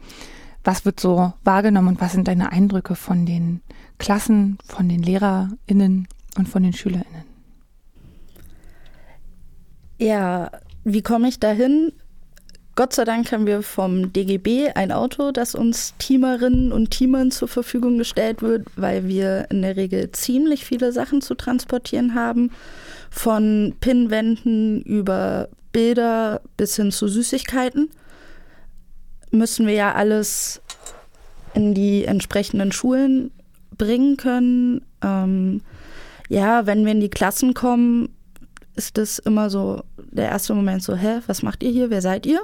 was 0.65 0.85
wird 0.85 0.99
so 0.99 1.33
wahrgenommen 1.45 1.89
und 1.89 2.01
was 2.01 2.13
sind 2.13 2.27
deine 2.27 2.51
Eindrücke 2.51 2.97
von 2.97 3.27
den 3.27 3.61
Klassen, 3.99 4.59
von 4.67 4.89
den 4.89 5.03
LehrerInnen 5.03 6.09
und 6.37 6.49
von 6.49 6.63
den 6.63 6.73
SchülerInnen? 6.73 7.25
Ja, 9.99 10.51
wie 10.85 11.03
komme 11.03 11.29
ich 11.29 11.39
dahin? 11.39 11.93
Gott 12.77 12.93
sei 12.93 13.05
Dank 13.05 13.31
haben 13.31 13.47
wir 13.47 13.63
vom 13.63 14.13
DGB 14.13 14.71
ein 14.75 14.91
Auto, 14.91 15.31
das 15.31 15.55
uns 15.55 15.95
Teamerinnen 15.99 16.73
und 16.73 16.91
Teamern 16.91 17.31
zur 17.31 17.47
Verfügung 17.47 17.99
gestellt 17.99 18.43
wird, 18.43 18.67
weil 18.75 19.07
wir 19.07 19.47
in 19.51 19.63
der 19.63 19.77
Regel 19.77 20.11
ziemlich 20.11 20.65
viele 20.65 20.91
Sachen 20.91 21.21
zu 21.21 21.37
transportieren 21.37 22.17
haben. 22.17 22.51
Von 23.11 23.77
Pinnwänden 23.79 24.83
über 24.83 25.49
Bilder 25.73 26.41
bis 26.57 26.75
hin 26.75 26.91
zu 26.91 27.07
Süßigkeiten 27.07 27.91
müssen 29.35 29.67
wir 29.67 29.75
ja 29.75 29.95
alles 29.95 30.61
in 31.55 31.75
die 31.75 32.05
entsprechenden 32.05 32.73
Schulen 32.73 33.31
bringen 33.77 34.17
können. 34.17 34.83
Ähm, 35.03 35.61
ja, 36.29 36.67
wenn 36.67 36.85
wir 36.85 36.93
in 36.93 37.01
die 37.01 37.11
Klassen 37.11 37.55
kommen, 37.55 38.09
ist 38.77 38.99
das 38.99 39.19
immer 39.19 39.51
so 39.51 39.83
der 39.97 40.31
erste 40.31 40.55
Moment 40.55 40.83
so, 40.83 40.97
hä, 40.97 41.21
was 41.27 41.43
macht 41.43 41.63
ihr 41.63 41.71
hier? 41.71 41.91
Wer 41.91 42.03
seid 42.03 42.27
ihr? 42.27 42.41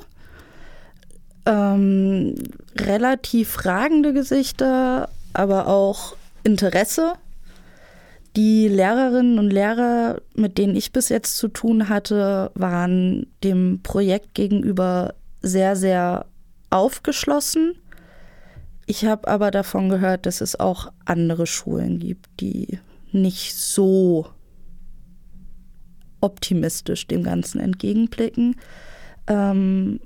Ähm, 1.47 2.35
relativ 2.77 3.51
fragende 3.51 4.13
Gesichter, 4.13 5.09
aber 5.33 5.67
auch 5.67 6.15
Interesse. 6.45 7.15
Die 8.37 8.69
Lehrerinnen 8.69 9.41
und 9.41 9.51
Lehrer, 9.51 10.21
mit 10.35 10.57
denen 10.57 10.77
ich 10.77 10.93
bis 10.93 11.09
jetzt 11.09 11.37
zu 11.37 11.49
tun 11.49 11.89
hatte, 11.89 12.53
waren 12.55 13.27
dem 13.43 13.81
Projekt 13.83 14.35
gegenüber 14.35 15.15
sehr, 15.43 15.75
sehr 15.75 16.27
aufgeschlossen. 16.71 17.75
Ich 18.87 19.05
habe 19.05 19.29
aber 19.29 19.51
davon 19.51 19.89
gehört, 19.89 20.27
dass 20.27 20.41
es 20.41 20.59
auch 20.59 20.93
andere 21.05 21.47
Schulen 21.47 21.99
gibt, 21.99 22.29
die 22.41 22.79
nicht 23.13 23.55
so 23.55 24.27
optimistisch 26.21 27.07
dem 27.07 27.23
Ganzen 27.23 27.61
entgegenblicken. 27.61 28.57
Ähm, 29.27 30.01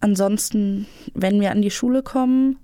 ansonsten, 0.00 0.86
wenn 1.14 1.40
wir 1.40 1.50
an 1.50 1.62
die 1.62 1.70
Schule 1.70 2.02
kommen, 2.02 2.58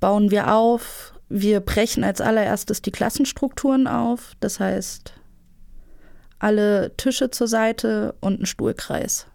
bauen 0.00 0.30
wir 0.30 0.54
auf. 0.54 1.14
Wir 1.28 1.60
brechen 1.60 2.04
als 2.04 2.20
allererstes 2.20 2.82
die 2.82 2.90
Klassenstrukturen 2.90 3.86
auf. 3.86 4.32
Das 4.40 4.60
heißt, 4.60 5.14
alle 6.38 6.96
Tische 6.96 7.30
zur 7.30 7.46
Seite 7.46 8.14
und 8.20 8.40
ein 8.40 8.46
Stuhlkreis. 8.46 9.26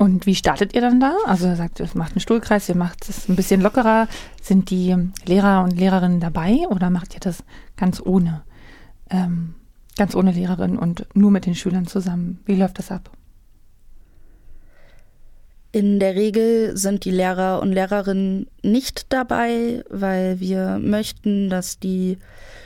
Und 0.00 0.24
wie 0.24 0.34
startet 0.34 0.74
ihr 0.74 0.80
dann 0.80 0.98
da? 0.98 1.14
Also 1.26 1.46
er 1.46 1.56
sagt, 1.56 1.78
ihr 1.78 1.86
macht 1.92 2.12
einen 2.12 2.20
Stuhlkreis, 2.20 2.70
ihr 2.70 2.74
macht 2.74 3.06
es 3.06 3.28
ein 3.28 3.36
bisschen 3.36 3.60
lockerer. 3.60 4.08
Sind 4.40 4.70
die 4.70 4.96
Lehrer 5.26 5.62
und 5.62 5.78
Lehrerinnen 5.78 6.20
dabei 6.20 6.66
oder 6.70 6.88
macht 6.88 7.12
ihr 7.12 7.20
das 7.20 7.44
ganz 7.76 8.00
ohne? 8.02 8.40
Ähm, 9.10 9.56
ganz 9.98 10.14
ohne 10.14 10.32
Lehrerin 10.32 10.78
und 10.78 11.06
nur 11.12 11.30
mit 11.30 11.44
den 11.44 11.54
Schülern 11.54 11.86
zusammen. 11.86 12.40
Wie 12.46 12.54
läuft 12.54 12.78
das 12.78 12.90
ab? 12.90 13.10
In 15.70 16.00
der 16.00 16.14
Regel 16.14 16.78
sind 16.78 17.04
die 17.04 17.10
Lehrer 17.10 17.60
und 17.60 17.72
Lehrerinnen 17.72 18.46
nicht 18.62 19.12
dabei, 19.12 19.84
weil 19.90 20.40
wir 20.40 20.78
möchten, 20.78 21.50
dass 21.50 21.78
die 21.78 22.16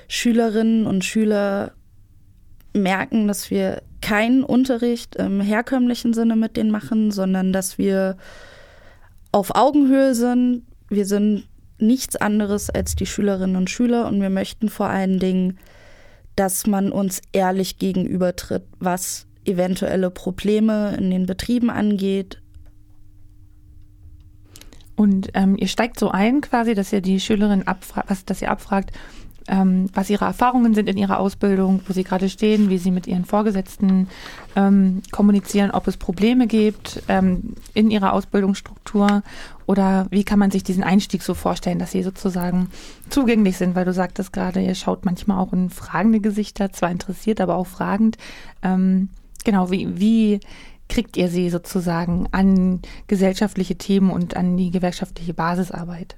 Schülerinnen 0.07 0.87
und 0.87 1.05
Schüler 1.05 1.73
merken, 2.75 3.27
dass 3.27 3.51
wir 3.51 3.83
keinen 4.05 4.45
Unterricht 4.45 5.17
im 5.17 5.41
herkömmlichen 5.41 6.13
Sinne 6.13 6.37
mit 6.37 6.59
denen 6.59 6.71
machen, 6.71 7.11
sondern 7.11 7.55
dass 7.55 7.79
wir 7.79 8.19
auf 9.33 9.55
Augenhöhe 9.55 10.15
sind. 10.15 10.67
Wir 10.91 11.07
sind 11.07 11.49
nichts 11.79 12.15
anderes 12.15 12.69
als 12.69 12.97
die 12.97 13.07
Schülerinnen 13.07 13.57
und 13.57 13.71
Schüler 13.71 14.07
und 14.07 14.21
wir 14.21 14.29
möchten 14.29 14.69
vor 14.69 14.91
allen 14.91 15.19
Dingen, 15.19 15.59
dass 16.37 16.67
man 16.67 16.93
uns 16.93 17.23
ehrlich 17.33 17.79
gegenübertritt, 17.79 18.65
was 18.79 19.27
eventuelle 19.47 20.11
Probleme 20.11 20.95
in 20.99 21.11
den 21.11 21.25
Betrieben 21.25 21.71
angeht. 21.71 22.43
Und 24.97 25.31
ähm, 25.33 25.57
ihr 25.57 25.69
steigt 25.69 25.99
so 25.99 26.11
ein 26.11 26.43
quasi, 26.43 26.75
dass 26.75 26.93
ihr 26.93 27.01
die 27.01 27.21
Schülerin 27.21 27.67
abfragt, 27.67 28.29
dass 28.29 28.43
ihr 28.43 28.51
abfragt, 28.51 28.93
ähm, 29.49 29.91
was 29.93 30.11
ihre 30.11 30.25
Erfahrungen 30.25 30.75
sind 30.75 30.89
in 30.89 30.97
ihrer 30.97 31.19
Ausbildung, 31.19 31.81
wo 31.87 31.93
sie 31.93 32.05
gerade 32.05 32.29
stehen, 32.29 32.71
wie 32.71 32.79
sie 32.79 32.91
mit 32.91 33.07
ihren 33.07 33.25
Vorgesetzten 33.25 34.09
ähm, 34.57 35.03
kommunizieren, 35.11 35.71
ob 35.71 35.87
es 35.87 35.97
Probleme 35.97 36.47
gibt 36.47 37.03
ähm, 37.09 37.55
in 37.75 37.91
ihrer 37.91 38.13
Ausbildungsstruktur 38.13 39.23
oder 39.67 40.07
wie 40.11 40.25
kann 40.25 40.39
man 40.39 40.51
sich 40.51 40.63
diesen 40.63 40.83
Einstieg 40.83 41.23
so 41.23 41.35
vorstellen, 41.35 41.79
dass 41.79 41.93
sie 41.93 42.03
sozusagen 42.03 42.69
zugänglich 43.11 43.57
sind, 43.57 43.75
weil 43.75 43.85
du 43.85 43.93
sagtest 43.93 44.33
gerade, 44.33 44.61
ihr 44.61 44.75
schaut 44.75 45.05
manchmal 45.05 45.39
auch 45.39 45.53
in 45.53 45.71
fragende 45.71 46.21
Gesichter, 46.21 46.73
zwar 46.73 46.91
interessiert, 46.91 47.41
aber 47.41 47.57
auch 47.57 47.67
fragend. 47.67 48.17
Ähm, 48.63 49.09
genau, 49.45 49.71
wie, 49.71 49.99
wie 49.99 50.41
kriegt 50.89 51.17
ihr 51.17 51.29
sie 51.29 51.51
sozusagen 51.51 52.29
an 52.33 52.81
gesellschaftliche 53.09 53.77
Themen 53.77 54.11
und 54.11 54.37
an 54.37 54.57
die 54.57 54.71
gewerkschaftliche 54.71 55.35
Basisarbeit? 55.35 56.17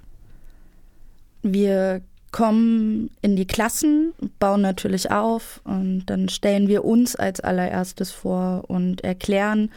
Wir 1.43 2.03
kommen 2.37 3.09
in 3.23 3.35
die 3.35 3.47
Klassen, 3.47 4.13
bauen 4.39 4.61
natürlich 4.61 5.11
auf 5.11 5.63
und 5.65 6.05
dann 6.05 6.29
stellen 6.29 6.69
wir 6.69 6.85
uns 6.85 7.17
als 7.17 7.41
allererstes 7.41 8.13
vor 8.13 8.65
und 8.69 9.03
erklären, 9.03 9.71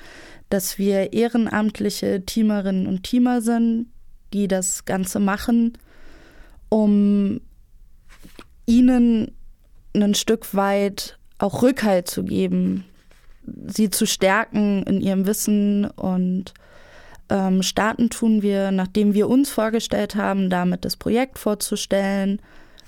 dass 0.50 0.78
wir 0.78 1.14
ehrenamtliche 1.14 2.26
Teamerinnen 2.26 2.86
und 2.86 3.04
Teamer 3.04 3.42
sind, 3.42 3.86
die 4.34 4.50
das 4.50 4.84
Ganze 4.84 5.22
machen, 5.22 5.78
um 6.68 7.40
ihnen 8.66 9.32
ein 9.94 10.14
Stück 10.14 10.54
weit 10.54 11.18
auch 11.38 11.62
Rückhalt 11.62 12.10
zu 12.10 12.26
geben, 12.26 12.84
sie 13.68 13.90
zu 13.90 14.06
stärken 14.06 14.84
in 14.84 15.00
ihrem 15.00 15.26
Wissen 15.26 15.86
und 15.86 16.54
ähm, 17.30 17.64
starten 17.64 18.10
tun 18.10 18.42
wir, 18.42 18.72
nachdem 18.72 19.14
wir 19.14 19.30
uns 19.30 19.50
vorgestellt 19.50 20.16
haben, 20.16 20.50
damit 20.50 20.86
das 20.86 20.98
Projekt 20.98 21.40
vorzustellen, 21.40 22.42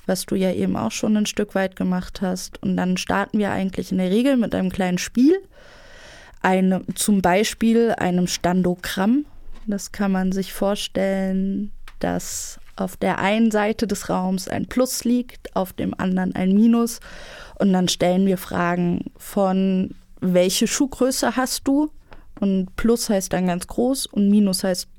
was 0.05 0.25
du 0.25 0.35
ja 0.35 0.51
eben 0.51 0.75
auch 0.75 0.91
schon 0.91 1.15
ein 1.15 1.25
Stück 1.25 1.55
weit 1.55 1.75
gemacht 1.75 2.21
hast. 2.21 2.61
Und 2.61 2.75
dann 2.77 2.97
starten 2.97 3.39
wir 3.39 3.51
eigentlich 3.51 3.91
in 3.91 3.99
der 3.99 4.09
Regel 4.09 4.37
mit 4.37 4.55
einem 4.55 4.71
kleinen 4.71 4.97
Spiel, 4.97 5.39
eine, 6.41 6.83
zum 6.95 7.21
Beispiel 7.21 7.91
einem 7.91 8.27
Standogramm. 8.27 9.25
Das 9.67 9.91
kann 9.91 10.11
man 10.11 10.31
sich 10.31 10.53
vorstellen, 10.53 11.71
dass 11.99 12.59
auf 12.75 12.97
der 12.97 13.19
einen 13.19 13.51
Seite 13.51 13.85
des 13.85 14.09
Raums 14.09 14.47
ein 14.47 14.65
Plus 14.65 15.03
liegt, 15.03 15.55
auf 15.55 15.71
dem 15.73 15.93
anderen 15.97 16.35
ein 16.35 16.53
Minus. 16.53 16.99
Und 17.59 17.73
dann 17.73 17.87
stellen 17.87 18.25
wir 18.25 18.37
Fragen 18.37 19.11
von, 19.17 19.93
welche 20.19 20.67
Schuhgröße 20.67 21.35
hast 21.35 21.67
du? 21.67 21.91
Und 22.41 22.75
Plus 22.75 23.07
heißt 23.07 23.31
dann 23.31 23.47
ganz 23.47 23.67
groß 23.67 24.07
und 24.07 24.27
Minus 24.27 24.63
heißt 24.63 24.89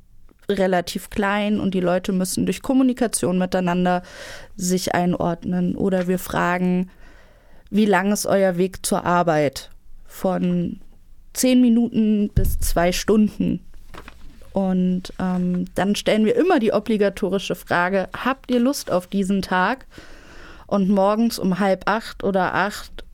relativ 0.48 1.10
klein 1.10 1.58
und 1.58 1.74
die 1.74 1.80
Leute 1.80 2.12
müssen 2.12 2.46
durch 2.46 2.62
Kommunikation 2.62 3.36
miteinander 3.36 4.02
sich 4.56 4.94
einordnen. 4.94 5.74
Oder 5.74 6.06
wir 6.06 6.20
fragen, 6.20 6.88
wie 7.68 7.84
lang 7.84 8.12
ist 8.12 8.26
euer 8.26 8.58
Weg 8.58 8.86
zur 8.86 9.04
Arbeit? 9.04 9.70
Von 10.06 10.80
zehn 11.32 11.60
Minuten 11.60 12.30
bis 12.32 12.60
zwei 12.60 12.92
Stunden. 12.92 13.58
Und 14.52 15.12
ähm, 15.18 15.64
dann 15.74 15.96
stellen 15.96 16.24
wir 16.24 16.36
immer 16.36 16.60
die 16.60 16.72
obligatorische 16.72 17.56
Frage, 17.56 18.08
habt 18.16 18.52
ihr 18.52 18.60
Lust 18.60 18.92
auf 18.92 19.08
diesen 19.08 19.42
Tag? 19.42 19.86
Und 20.68 20.88
morgens 20.88 21.40
um 21.40 21.58
halb 21.58 21.88
acht 21.88 22.22
oder 22.22 22.54
acht 22.54 23.04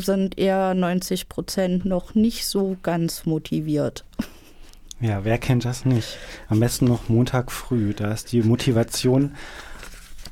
sind 0.00 0.38
eher 0.38 0.74
90 0.74 1.28
Prozent 1.28 1.84
noch 1.84 2.14
nicht 2.14 2.46
so 2.46 2.76
ganz 2.82 3.26
motiviert. 3.26 4.04
Ja, 5.00 5.24
wer 5.24 5.38
kennt 5.38 5.64
das 5.64 5.84
nicht? 5.84 6.16
Am 6.48 6.60
besten 6.60 6.86
noch 6.86 7.08
Montag 7.08 7.52
früh, 7.52 7.92
da 7.92 8.12
ist 8.12 8.32
die 8.32 8.42
Motivation 8.42 9.34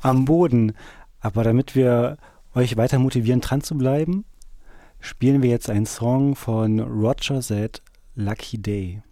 am 0.01 0.25
Boden. 0.25 0.73
Aber 1.21 1.45
damit 1.45 1.75
wir 1.75 2.17
euch 2.55 2.77
weiter 2.77 2.99
motivieren, 2.99 3.41
dran 3.41 3.61
zu 3.61 3.77
bleiben, 3.77 4.25
spielen 5.01 5.43
wir 5.43 5.51
jetzt 5.51 5.69
einen 5.69 5.87
Song 5.87 6.35
von 6.35 6.81
Roger 6.81 7.41
Z, 7.41 7.83
Lucky 8.15 8.61
Day. 8.61 9.03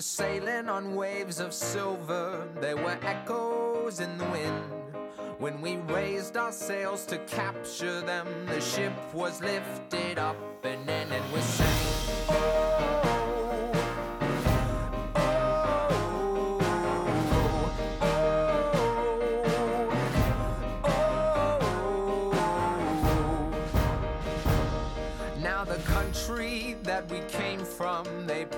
Were 0.00 0.04
sailing 0.04 0.70
on 0.70 0.94
waves 0.94 1.40
of 1.40 1.52
silver, 1.52 2.48
there 2.58 2.78
were 2.78 2.96
echoes 3.02 4.00
in 4.00 4.16
the 4.16 4.24
wind. 4.24 4.64
When 5.38 5.60
we 5.60 5.76
raised 5.76 6.38
our 6.38 6.52
sails 6.52 7.04
to 7.04 7.18
capture 7.26 8.00
them, 8.00 8.26
the 8.46 8.62
ship 8.62 8.94
was 9.12 9.42
lifted 9.42 10.18
up 10.18 10.38
and 10.64 10.88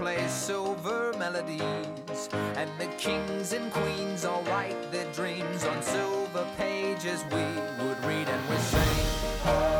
play 0.02 0.26
silver 0.26 1.12
melodies. 1.16 2.28
And 2.56 2.68
the 2.76 2.88
kings 2.98 3.52
and 3.52 3.72
queens 3.72 4.24
all 4.24 4.42
write 4.50 4.90
their 4.90 5.06
dreams 5.12 5.62
on 5.64 5.80
silver 5.80 6.44
pages 6.58 7.24
we 7.30 7.44
would 7.84 8.04
read 8.04 8.28
and 8.28 8.50
we 8.50 8.56
sing. 8.56 9.71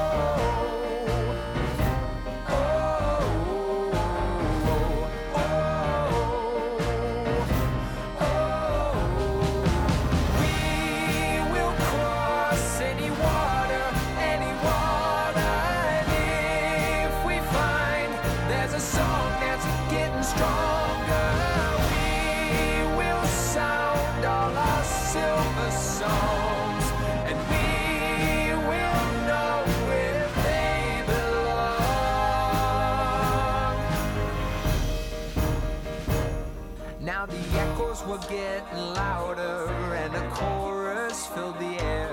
Drums 37.93 38.07
were 38.07 38.29
getting 38.29 38.95
louder 38.95 39.69
and 39.95 40.15
a 40.15 40.31
chorus 40.31 41.27
filled 41.27 41.59
the 41.59 41.83
air. 41.83 42.09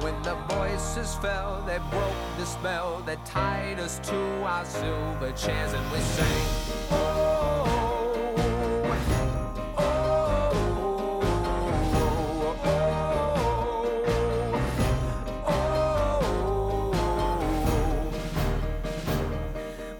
When 0.00 0.20
the 0.22 0.34
voices 0.48 1.14
fell, 1.16 1.62
they 1.66 1.78
broke 1.90 2.14
the 2.38 2.46
spell 2.46 3.02
that 3.06 3.24
tied 3.26 3.80
us 3.80 3.98
to 4.00 4.42
our 4.44 4.64
silver 4.64 5.32
chairs, 5.32 5.72
and 5.72 5.92
we 5.92 5.98
sang. 5.98 6.26
Oh, 6.90 7.66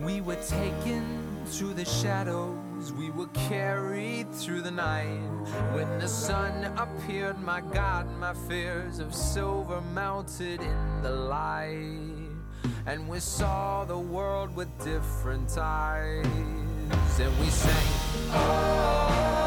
We 0.01 0.21
were 0.23 0.37
taken 0.37 1.21
to 1.53 1.75
the 1.75 1.85
shadows, 1.85 2.93
we 2.93 3.11
were 3.11 3.29
carried 3.49 4.30
through 4.45 4.63
the 4.63 4.71
night. 4.71 5.21
When 5.73 5.99
the 5.99 6.09
sun 6.09 6.65
appeared, 6.79 7.39
my 7.41 7.61
God, 7.61 8.07
my 8.19 8.33
fears 8.49 8.99
of 8.99 9.15
silver 9.15 9.81
melted 9.95 10.63
in 10.63 11.03
the 11.03 11.11
light. 11.11 12.31
And 12.87 13.09
we 13.09 13.21
saw 13.21 13.85
the 13.85 13.99
world 13.99 14.57
with 14.57 14.69
different 14.83 15.57
eyes, 15.59 16.27
and 17.21 17.41
we 17.41 17.49
sang. 17.49 17.87
We 18.33 19.40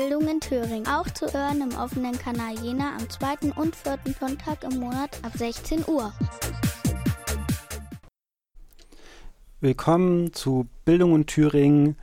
Bildung 0.00 0.28
in 0.28 0.40
Thüringen. 0.40 0.86
Auch 0.86 1.10
zu 1.10 1.26
hören 1.26 1.60
im 1.60 1.78
offenen 1.78 2.18
Kanal 2.18 2.58
Jena 2.58 2.96
am 2.96 3.10
zweiten 3.10 3.52
und 3.52 3.76
vierten 3.76 4.14
Sonntag 4.18 4.64
im 4.64 4.80
Monat 4.80 5.20
ab 5.22 5.32
16 5.36 5.84
Uhr. 5.86 6.14
Willkommen 9.60 10.32
zu 10.32 10.66
Bildung 10.86 11.16
in 11.16 11.26
Thüringen. 11.26 11.96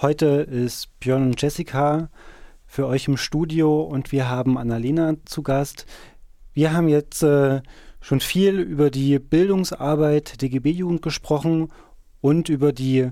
Heute 0.00 0.26
ist 0.26 0.96
Björn 1.00 1.24
und 1.24 1.42
Jessica 1.42 2.08
für 2.66 2.86
euch 2.86 3.08
im 3.08 3.16
Studio 3.16 3.82
und 3.82 4.12
wir 4.12 4.28
haben 4.28 4.56
Annalena 4.56 5.16
zu 5.24 5.42
Gast. 5.42 5.86
Wir 6.52 6.72
haben 6.72 6.86
jetzt 6.86 7.24
äh, 7.24 7.62
schon 8.00 8.20
viel 8.20 8.60
über 8.60 8.90
die 8.90 9.18
Bildungsarbeit 9.18 10.40
der 10.40 10.50
GB-Jugend 10.50 11.02
gesprochen 11.02 11.72
und 12.20 12.48
über 12.48 12.72
die 12.72 13.10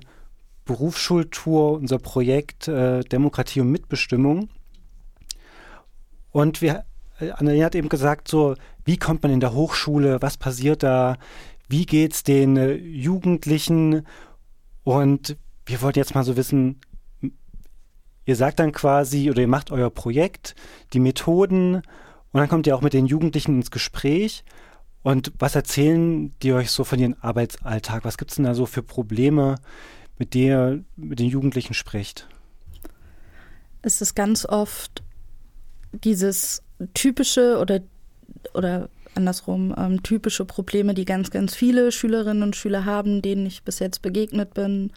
Berufsschultour, 0.65 1.73
unser 1.73 1.99
Projekt 1.99 2.67
äh, 2.67 3.01
Demokratie 3.01 3.61
und 3.61 3.71
Mitbestimmung. 3.71 4.49
Und 6.31 6.61
wir, 6.61 6.85
äh, 7.19 7.31
Annalena 7.31 7.65
hat 7.65 7.75
eben 7.75 7.89
gesagt, 7.89 8.27
so, 8.27 8.55
wie 8.85 8.97
kommt 8.97 9.23
man 9.23 9.31
in 9.31 9.39
der 9.39 9.53
Hochschule, 9.53 10.21
was 10.21 10.37
passiert 10.37 10.83
da, 10.83 11.17
wie 11.69 11.85
geht's 11.85 12.23
den 12.23 12.57
äh, 12.57 12.73
Jugendlichen? 12.73 14.05
Und 14.83 15.37
wir 15.65 15.81
wollten 15.81 15.99
jetzt 15.99 16.15
mal 16.15 16.23
so 16.23 16.35
wissen, 16.37 16.79
ihr 18.25 18.35
sagt 18.35 18.59
dann 18.59 18.71
quasi 18.71 19.29
oder 19.29 19.41
ihr 19.41 19.47
macht 19.47 19.71
euer 19.71 19.89
Projekt, 19.89 20.55
die 20.93 20.99
Methoden 20.99 21.75
und 21.75 22.39
dann 22.39 22.49
kommt 22.49 22.67
ihr 22.67 22.75
auch 22.75 22.81
mit 22.81 22.93
den 22.93 23.05
Jugendlichen 23.05 23.57
ins 23.57 23.71
Gespräch. 23.71 24.43
Und 25.03 25.33
was 25.37 25.55
erzählen 25.55 26.33
die 26.39 26.53
euch 26.53 26.71
so 26.71 26.83
von 26.83 26.97
ihrem 26.97 27.15
Arbeitsalltag? 27.21 28.05
Was 28.05 28.17
gibt's 28.17 28.35
denn 28.35 28.45
da 28.45 28.55
so 28.55 28.65
für 28.65 28.81
Probleme, 28.81 29.55
mit 30.17 30.35
ihr 30.35 30.83
mit 30.95 31.19
den 31.19 31.27
Jugendlichen 31.27 31.73
spricht? 31.73 32.27
Es 33.81 34.01
ist 34.01 34.15
ganz 34.15 34.45
oft 34.45 35.03
dieses 35.91 36.63
typische 36.93 37.59
oder, 37.59 37.81
oder 38.53 38.89
andersrum 39.15 39.73
ähm, 39.77 40.03
typische 40.03 40.45
Probleme, 40.45 40.93
die 40.93 41.05
ganz, 41.05 41.31
ganz 41.31 41.55
viele 41.55 41.91
Schülerinnen 41.91 42.43
und 42.43 42.55
Schüler 42.55 42.85
haben, 42.85 43.21
denen 43.21 43.45
ich 43.45 43.63
bis 43.63 43.79
jetzt 43.79 44.01
begegnet 44.01 44.53
bin, 44.53 44.91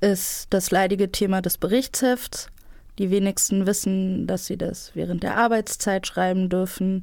ist 0.00 0.48
das 0.50 0.70
leidige 0.70 1.12
Thema 1.12 1.42
des 1.42 1.58
Berichtshefts. 1.58 2.48
Die 2.98 3.10
wenigsten 3.10 3.66
wissen, 3.66 4.26
dass 4.26 4.46
sie 4.46 4.56
das 4.56 4.92
während 4.94 5.22
der 5.22 5.36
Arbeitszeit 5.36 6.06
schreiben 6.06 6.48
dürfen. 6.48 7.02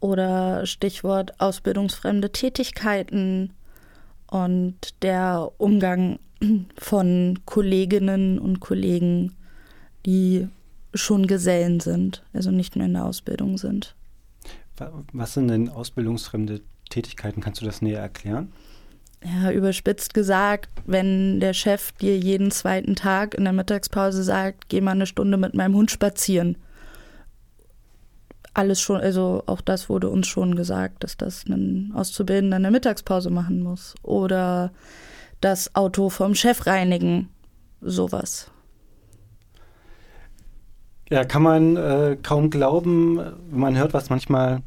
Oder 0.00 0.66
Stichwort 0.66 1.40
ausbildungsfremde 1.40 2.30
Tätigkeiten 2.30 3.54
und 4.26 5.02
der 5.02 5.50
Umgang 5.56 6.18
von 6.78 7.38
Kolleginnen 7.46 8.38
und 8.38 8.60
Kollegen, 8.60 9.32
die 10.06 10.48
schon 10.92 11.26
Gesellen 11.26 11.80
sind, 11.80 12.22
also 12.32 12.50
nicht 12.50 12.76
mehr 12.76 12.86
in 12.86 12.94
der 12.94 13.04
Ausbildung 13.06 13.58
sind. 13.58 13.94
Wa- 14.76 15.04
Was 15.12 15.34
sind 15.34 15.48
denn 15.48 15.68
ausbildungsfremde 15.68 16.60
Tätigkeiten? 16.90 17.40
Kannst 17.40 17.60
du 17.60 17.64
das 17.64 17.82
näher 17.82 18.00
erklären? 18.00 18.52
Ja, 19.24 19.50
überspitzt 19.50 20.12
gesagt, 20.12 20.68
wenn 20.84 21.40
der 21.40 21.54
Chef 21.54 21.92
dir 21.92 22.18
jeden 22.18 22.50
zweiten 22.50 22.94
Tag 22.94 23.34
in 23.34 23.44
der 23.44 23.54
Mittagspause 23.54 24.22
sagt, 24.22 24.68
geh 24.68 24.82
mal 24.82 24.90
eine 24.90 25.06
Stunde 25.06 25.38
mit 25.38 25.54
meinem 25.54 25.74
Hund 25.74 25.90
spazieren. 25.90 26.56
Alles 28.52 28.80
schon, 28.80 29.00
also 29.00 29.42
auch 29.46 29.62
das 29.62 29.88
wurde 29.88 30.10
uns 30.10 30.26
schon 30.28 30.54
gesagt, 30.54 31.02
dass 31.02 31.16
das 31.16 31.46
ein 31.46 31.92
Auszubildender 31.94 32.58
in 32.58 32.62
der 32.64 32.70
Mittagspause 32.70 33.30
machen 33.30 33.60
muss. 33.62 33.94
Oder 34.02 34.72
das 35.44 35.74
Auto 35.74 36.08
vom 36.08 36.34
Chef 36.34 36.66
reinigen. 36.66 37.28
Sowas. 37.80 38.50
Ja, 41.10 41.24
kann 41.24 41.42
man 41.42 41.76
äh, 41.76 42.16
kaum 42.22 42.48
glauben, 42.48 43.18
wenn 43.18 43.60
man 43.60 43.76
hört, 43.76 43.92
was 43.92 44.08
manchmal 44.08 44.62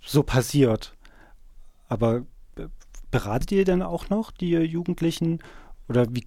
so 0.00 0.22
passiert. 0.22 0.94
Aber 1.88 2.22
äh, 2.56 2.68
beratet 3.10 3.50
ihr 3.50 3.64
denn 3.64 3.82
auch 3.82 4.08
noch 4.08 4.30
die 4.30 4.52
Jugendlichen 4.52 5.40
oder 5.88 6.06
wie 6.14 6.24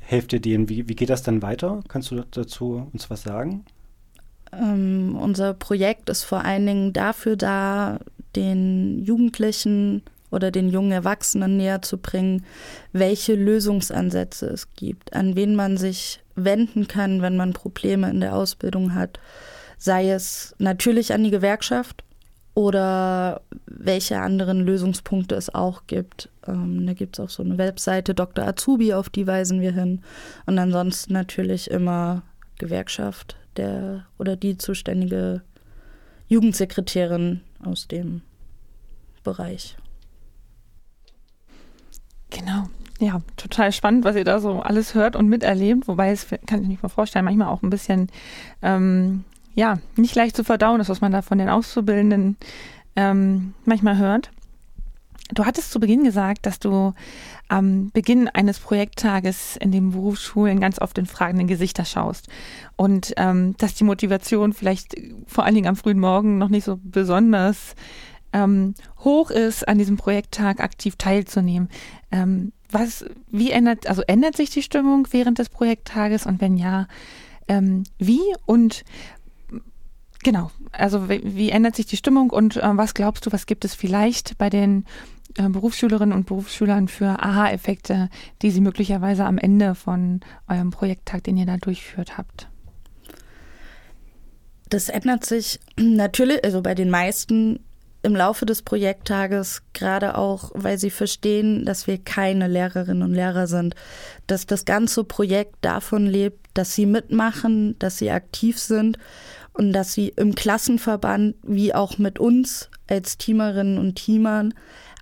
helft 0.00 0.32
ihr 0.32 0.40
denen? 0.40 0.68
Wie, 0.70 0.88
wie 0.88 0.96
geht 0.96 1.10
das 1.10 1.22
dann 1.22 1.42
weiter? 1.42 1.80
Kannst 1.88 2.10
du 2.10 2.24
dazu 2.30 2.88
uns 2.92 3.10
was 3.10 3.22
sagen? 3.22 3.66
Ähm, 4.52 5.16
unser 5.20 5.52
Projekt 5.54 6.08
ist 6.08 6.24
vor 6.24 6.44
allen 6.44 6.66
Dingen 6.66 6.92
dafür 6.92 7.36
da, 7.36 8.00
den 8.34 9.04
Jugendlichen 9.04 10.02
oder 10.30 10.50
den 10.50 10.68
jungen 10.68 10.92
Erwachsenen 10.92 11.56
näher 11.56 11.82
zu 11.82 11.98
bringen, 11.98 12.44
welche 12.92 13.34
Lösungsansätze 13.34 14.46
es 14.46 14.72
gibt, 14.74 15.12
an 15.12 15.36
wen 15.36 15.54
man 15.54 15.76
sich 15.76 16.20
wenden 16.34 16.88
kann, 16.88 17.22
wenn 17.22 17.36
man 17.36 17.52
Probleme 17.52 18.10
in 18.10 18.20
der 18.20 18.34
Ausbildung 18.34 18.94
hat, 18.94 19.18
sei 19.78 20.10
es 20.10 20.54
natürlich 20.58 21.12
an 21.12 21.24
die 21.24 21.30
Gewerkschaft 21.30 22.04
oder 22.54 23.42
welche 23.66 24.20
anderen 24.20 24.64
Lösungspunkte 24.64 25.34
es 25.34 25.54
auch 25.54 25.82
gibt. 25.86 26.28
Ähm, 26.46 26.86
da 26.86 26.92
gibt 26.92 27.18
es 27.18 27.24
auch 27.24 27.30
so 27.30 27.42
eine 27.42 27.58
Webseite 27.58 28.14
Dr. 28.14 28.46
Azubi, 28.46 28.92
auf 28.92 29.08
die 29.08 29.26
weisen 29.26 29.60
wir 29.60 29.72
hin. 29.72 30.02
Und 30.46 30.58
ansonsten 30.58 31.12
natürlich 31.12 31.70
immer 31.70 32.22
Gewerkschaft 32.58 33.36
der 33.56 34.06
oder 34.18 34.36
die 34.36 34.58
zuständige 34.58 35.42
Jugendsekretärin 36.28 37.40
aus 37.64 37.88
dem 37.88 38.22
Bereich. 39.24 39.76
Genau. 42.30 42.68
Ja, 42.98 43.20
total 43.36 43.72
spannend, 43.72 44.04
was 44.04 44.16
ihr 44.16 44.24
da 44.24 44.40
so 44.40 44.60
alles 44.60 44.94
hört 44.94 45.16
und 45.16 45.28
miterlebt. 45.28 45.88
Wobei 45.88 46.10
es, 46.10 46.26
kann 46.46 46.70
ich 46.70 46.82
mir 46.82 46.88
vorstellen, 46.88 47.24
manchmal 47.24 47.48
auch 47.48 47.62
ein 47.62 47.70
bisschen, 47.70 48.08
ähm, 48.62 49.24
ja, 49.54 49.78
nicht 49.96 50.14
leicht 50.14 50.36
zu 50.36 50.44
verdauen 50.44 50.80
ist, 50.80 50.90
was 50.90 51.00
man 51.00 51.12
da 51.12 51.22
von 51.22 51.38
den 51.38 51.48
Auszubildenden 51.48 52.36
ähm, 52.96 53.54
manchmal 53.64 53.96
hört. 53.96 54.30
Du 55.32 55.46
hattest 55.46 55.70
zu 55.70 55.80
Beginn 55.80 56.04
gesagt, 56.04 56.44
dass 56.44 56.58
du 56.58 56.92
am 57.48 57.90
Beginn 57.90 58.28
eines 58.28 58.58
Projekttages 58.58 59.56
in 59.56 59.72
den 59.72 59.92
Berufsschulen 59.92 60.60
ganz 60.60 60.80
oft 60.80 60.98
in 60.98 61.06
fragenden 61.06 61.46
Gesichter 61.46 61.84
schaust 61.84 62.28
und 62.76 63.14
ähm, 63.16 63.56
dass 63.58 63.74
die 63.74 63.84
Motivation 63.84 64.52
vielleicht 64.52 64.96
vor 65.26 65.44
allen 65.44 65.54
Dingen 65.54 65.68
am 65.68 65.76
frühen 65.76 66.00
Morgen 66.00 66.38
noch 66.38 66.48
nicht 66.48 66.64
so 66.64 66.78
besonders 66.82 67.74
ähm, 68.32 68.74
hoch 68.98 69.30
ist, 69.30 69.66
an 69.66 69.78
diesem 69.78 69.96
Projekttag 69.96 70.60
aktiv 70.60 70.96
teilzunehmen. 70.96 71.68
Ähm, 72.12 72.52
was, 72.70 73.04
wie 73.28 73.50
ändert, 73.50 73.86
also 73.86 74.02
ändert 74.02 74.36
sich 74.36 74.50
die 74.50 74.62
Stimmung 74.62 75.08
während 75.10 75.38
des 75.38 75.48
Projekttages? 75.48 76.26
Und 76.26 76.40
wenn 76.40 76.56
ja, 76.56 76.86
ähm, 77.48 77.84
wie? 77.98 78.20
Und 78.46 78.84
genau, 80.22 80.50
also 80.72 81.08
wie, 81.08 81.20
wie, 81.24 81.50
ändert 81.50 81.76
sich 81.76 81.86
die 81.86 81.96
Stimmung? 81.96 82.30
Und 82.30 82.56
äh, 82.56 82.76
was 82.76 82.94
glaubst 82.94 83.26
du, 83.26 83.32
was 83.32 83.46
gibt 83.46 83.64
es 83.64 83.74
vielleicht 83.74 84.38
bei 84.38 84.50
den 84.50 84.84
äh, 85.36 85.48
Berufsschülerinnen 85.48 86.14
und 86.16 86.26
Berufsschülern 86.26 86.88
für 86.88 87.22
Aha-Effekte, 87.22 88.08
die 88.42 88.50
sie 88.50 88.60
möglicherweise 88.60 89.24
am 89.24 89.38
Ende 89.38 89.74
von 89.74 90.20
eurem 90.48 90.70
Projekttag, 90.70 91.24
den 91.24 91.36
ihr 91.36 91.46
da 91.46 91.56
durchführt 91.56 92.18
habt? 92.18 92.48
Das 94.68 94.88
ändert 94.88 95.24
sich 95.24 95.58
natürlich, 95.76 96.44
also 96.44 96.62
bei 96.62 96.76
den 96.76 96.90
meisten 96.90 97.58
im 98.02 98.16
Laufe 98.16 98.46
des 98.46 98.62
Projekttages, 98.62 99.62
gerade 99.74 100.16
auch, 100.16 100.50
weil 100.54 100.78
sie 100.78 100.90
verstehen, 100.90 101.64
dass 101.64 101.86
wir 101.86 101.98
keine 101.98 102.48
Lehrerinnen 102.48 103.02
und 103.02 103.14
Lehrer 103.14 103.46
sind, 103.46 103.74
dass 104.26 104.46
das 104.46 104.64
ganze 104.64 105.04
Projekt 105.04 105.56
davon 105.60 106.06
lebt, 106.06 106.46
dass 106.54 106.74
sie 106.74 106.86
mitmachen, 106.86 107.78
dass 107.78 107.98
sie 107.98 108.10
aktiv 108.10 108.58
sind 108.58 108.98
und 109.52 109.72
dass 109.72 109.92
sie 109.92 110.08
im 110.16 110.34
Klassenverband 110.34 111.36
wie 111.42 111.74
auch 111.74 111.98
mit 111.98 112.18
uns 112.18 112.70
als 112.88 113.18
Teamerinnen 113.18 113.78
und 113.78 113.96
Teamern 113.96 114.54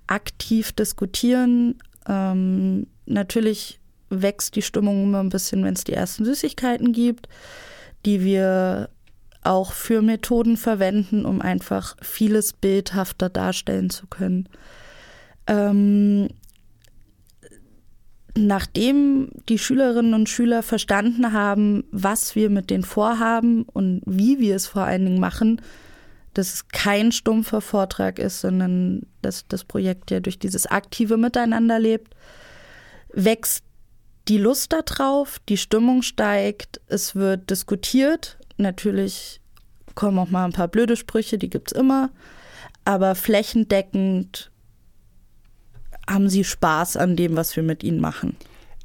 aktiv 0.07 0.73
diskutieren. 0.73 1.75
Ähm, 2.07 2.87
natürlich 3.05 3.79
wächst 4.09 4.55
die 4.55 4.61
Stimmung 4.61 5.03
immer 5.03 5.21
ein 5.21 5.29
bisschen, 5.29 5.63
wenn 5.63 5.75
es 5.75 5.83
die 5.83 5.93
ersten 5.93 6.25
Süßigkeiten 6.25 6.91
gibt, 6.91 7.29
die 8.05 8.23
wir 8.23 8.89
auch 9.43 9.73
für 9.73 10.01
Methoden 10.01 10.57
verwenden, 10.57 11.25
um 11.25 11.41
einfach 11.41 11.95
vieles 12.01 12.53
bildhafter 12.53 13.29
darstellen 13.29 13.89
zu 13.89 14.07
können. 14.07 14.49
Ähm, 15.47 16.29
nachdem 18.35 19.29
die 19.47 19.57
Schülerinnen 19.57 20.13
und 20.13 20.29
Schüler 20.29 20.63
verstanden 20.63 21.33
haben, 21.33 21.83
was 21.91 22.35
wir 22.35 22.49
mit 22.49 22.69
denen 22.69 22.83
vorhaben 22.83 23.63
und 23.63 24.01
wie 24.05 24.39
wir 24.39 24.55
es 24.55 24.67
vor 24.67 24.83
allen 24.83 25.05
Dingen 25.05 25.19
machen, 25.19 25.61
dass 26.33 26.53
es 26.53 26.67
kein 26.67 27.11
stumpfer 27.11 27.61
Vortrag 27.61 28.19
ist, 28.19 28.41
sondern 28.41 29.05
dass 29.21 29.47
das 29.47 29.63
Projekt 29.63 30.11
ja 30.11 30.19
durch 30.19 30.39
dieses 30.39 30.67
aktive 30.67 31.17
Miteinander 31.17 31.79
lebt, 31.79 32.15
wächst 33.13 33.63
die 34.27 34.37
Lust 34.37 34.71
darauf, 34.71 35.39
die 35.49 35.57
Stimmung 35.57 36.03
steigt, 36.03 36.79
es 36.87 37.15
wird 37.15 37.49
diskutiert, 37.49 38.37
Natürlich 38.59 39.39
kommen 39.95 40.19
auch 40.19 40.29
mal 40.29 40.45
ein 40.45 40.53
paar 40.53 40.67
blöde 40.67 40.95
Sprüche, 40.95 41.37
die 41.37 41.49
gibt 41.49 41.71
es 41.71 41.79
immer. 41.79 42.09
Aber 42.85 43.15
flächendeckend 43.15 44.51
haben 46.09 46.29
sie 46.29 46.43
Spaß 46.43 46.97
an 46.97 47.15
dem, 47.15 47.35
was 47.35 47.55
wir 47.55 47.63
mit 47.63 47.83
ihnen 47.83 48.01
machen. 48.01 48.35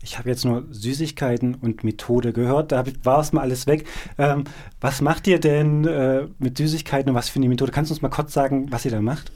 Ich 0.03 0.19
habe 0.19 0.29
jetzt 0.29 0.45
nur 0.45 0.67
Süßigkeiten 0.71 1.55
und 1.55 1.83
Methode 1.83 2.33
gehört, 2.33 2.73
da 2.73 2.85
war 3.03 3.21
es 3.21 3.33
mal 3.33 3.41
alles 3.41 3.67
weg. 3.67 3.87
Ähm, 4.19 4.45
was 4.81 5.01
macht 5.01 5.27
ihr 5.27 5.41
denn 5.41 5.87
äh, 5.87 6.27
mit 6.39 6.59
Süßigkeiten 6.59 7.11
und 7.11 7.17
was 7.17 7.31
für 7.31 7.39
eine 7.39 7.49
Methode? 7.49 7.73
Kannst 7.73 7.91
du 7.91 7.95
uns 7.95 8.03
mal 8.03 8.11
kurz 8.11 8.33
sagen, 8.33 8.71
was 8.71 8.85
ihr 8.85 8.91
da 8.91 9.01
macht? 9.01 9.33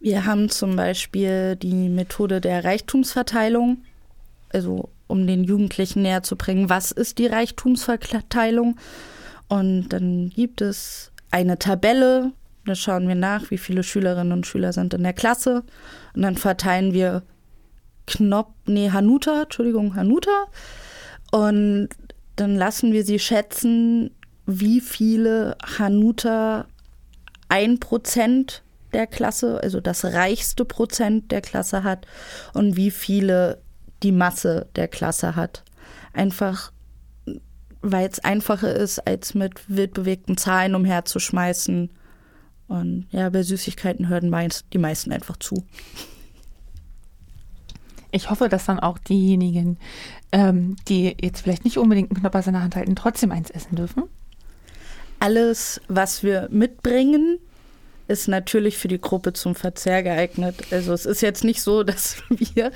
Wir 0.00 0.26
haben 0.26 0.48
zum 0.48 0.74
Beispiel 0.76 1.56
die 1.56 1.88
Methode 1.88 2.40
der 2.40 2.64
Reichtumsverteilung, 2.64 3.84
also 4.48 4.88
um 5.06 5.26
den 5.26 5.44
Jugendlichen 5.44 6.02
näher 6.02 6.24
zu 6.24 6.36
bringen, 6.36 6.68
was 6.68 6.90
ist 6.90 7.18
die 7.18 7.26
Reichtumsverteilung 7.26 8.76
und 9.50 9.88
dann 9.88 10.30
gibt 10.30 10.60
es 10.60 11.10
eine 11.32 11.58
Tabelle, 11.58 12.32
da 12.66 12.76
schauen 12.76 13.08
wir 13.08 13.16
nach, 13.16 13.50
wie 13.50 13.58
viele 13.58 13.82
Schülerinnen 13.82 14.32
und 14.32 14.46
Schüler 14.46 14.72
sind 14.72 14.94
in 14.94 15.02
der 15.02 15.12
Klasse. 15.12 15.64
Und 16.14 16.22
dann 16.22 16.36
verteilen 16.36 16.92
wir 16.92 17.24
Knop, 18.06 18.54
nee, 18.66 18.90
Hanuta, 18.90 19.42
Entschuldigung, 19.42 19.96
Hanuta. 19.96 20.46
Und 21.32 21.88
dann 22.36 22.54
lassen 22.54 22.92
wir 22.92 23.04
sie 23.04 23.18
schätzen, 23.18 24.12
wie 24.46 24.80
viele 24.80 25.56
Hanuta 25.78 26.66
ein 27.48 27.80
Prozent 27.80 28.62
der 28.92 29.08
Klasse, 29.08 29.60
also 29.64 29.80
das 29.80 30.04
reichste 30.04 30.64
Prozent 30.64 31.32
der 31.32 31.40
Klasse 31.40 31.82
hat 31.82 32.06
und 32.54 32.76
wie 32.76 32.92
viele 32.92 33.60
die 34.04 34.12
Masse 34.12 34.68
der 34.76 34.86
Klasse 34.86 35.34
hat. 35.34 35.64
Einfach 36.12 36.70
weil 37.82 38.08
es 38.08 38.18
einfacher 38.20 38.74
ist, 38.74 38.98
als 39.06 39.34
mit 39.34 39.68
wildbewegten 39.68 40.36
Zahlen 40.36 40.74
umherzuschmeißen. 40.74 41.90
Und 42.68 43.06
ja, 43.10 43.28
bei 43.30 43.42
Süßigkeiten 43.42 44.08
hören 44.08 44.30
meist, 44.30 44.66
die 44.72 44.78
meisten 44.78 45.12
einfach 45.12 45.36
zu. 45.38 45.64
Ich 48.12 48.30
hoffe, 48.30 48.48
dass 48.48 48.66
dann 48.66 48.80
auch 48.80 48.98
diejenigen, 48.98 49.78
ähm, 50.32 50.76
die 50.88 51.16
jetzt 51.20 51.42
vielleicht 51.42 51.64
nicht 51.64 51.78
unbedingt 51.78 52.10
einen 52.10 52.20
Knoppers 52.20 52.46
in 52.46 52.54
der 52.54 52.62
Hand 52.62 52.76
halten, 52.76 52.96
trotzdem 52.96 53.30
eins 53.30 53.50
essen 53.50 53.76
dürfen. 53.76 54.04
Alles, 55.20 55.80
was 55.88 56.22
wir 56.22 56.48
mitbringen, 56.50 57.38
ist 58.10 58.28
natürlich 58.28 58.76
für 58.76 58.88
die 58.88 59.00
Gruppe 59.00 59.32
zum 59.32 59.54
Verzehr 59.54 60.02
geeignet. 60.02 60.56
Also 60.72 60.92
es 60.92 61.06
ist 61.06 61.22
jetzt 61.22 61.44
nicht 61.44 61.62
so, 61.62 61.82
dass 61.84 62.16
wir 62.28 62.72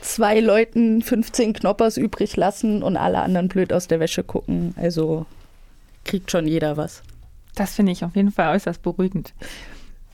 zwei 0.00 0.40
Leuten 0.40 1.02
15 1.02 1.54
Knoppers 1.54 1.96
übrig 1.96 2.36
lassen 2.36 2.82
und 2.82 2.96
alle 2.96 3.20
anderen 3.20 3.48
blöd 3.48 3.72
aus 3.72 3.88
der 3.88 4.00
Wäsche 4.00 4.24
gucken. 4.24 4.74
Also 4.76 5.24
kriegt 6.04 6.30
schon 6.30 6.46
jeder 6.46 6.76
was. 6.76 7.02
Das 7.54 7.74
finde 7.74 7.92
ich 7.92 8.04
auf 8.04 8.16
jeden 8.16 8.32
Fall 8.32 8.54
äußerst 8.54 8.82
beruhigend. 8.82 9.34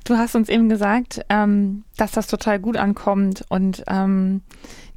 Du 0.05 0.17
hast 0.17 0.35
uns 0.35 0.49
eben 0.49 0.69
gesagt, 0.69 1.21
ähm, 1.29 1.85
dass 1.97 2.13
das 2.13 2.27
total 2.27 2.59
gut 2.59 2.77
ankommt 2.77 3.45
und 3.49 3.85
ähm, 3.89 4.43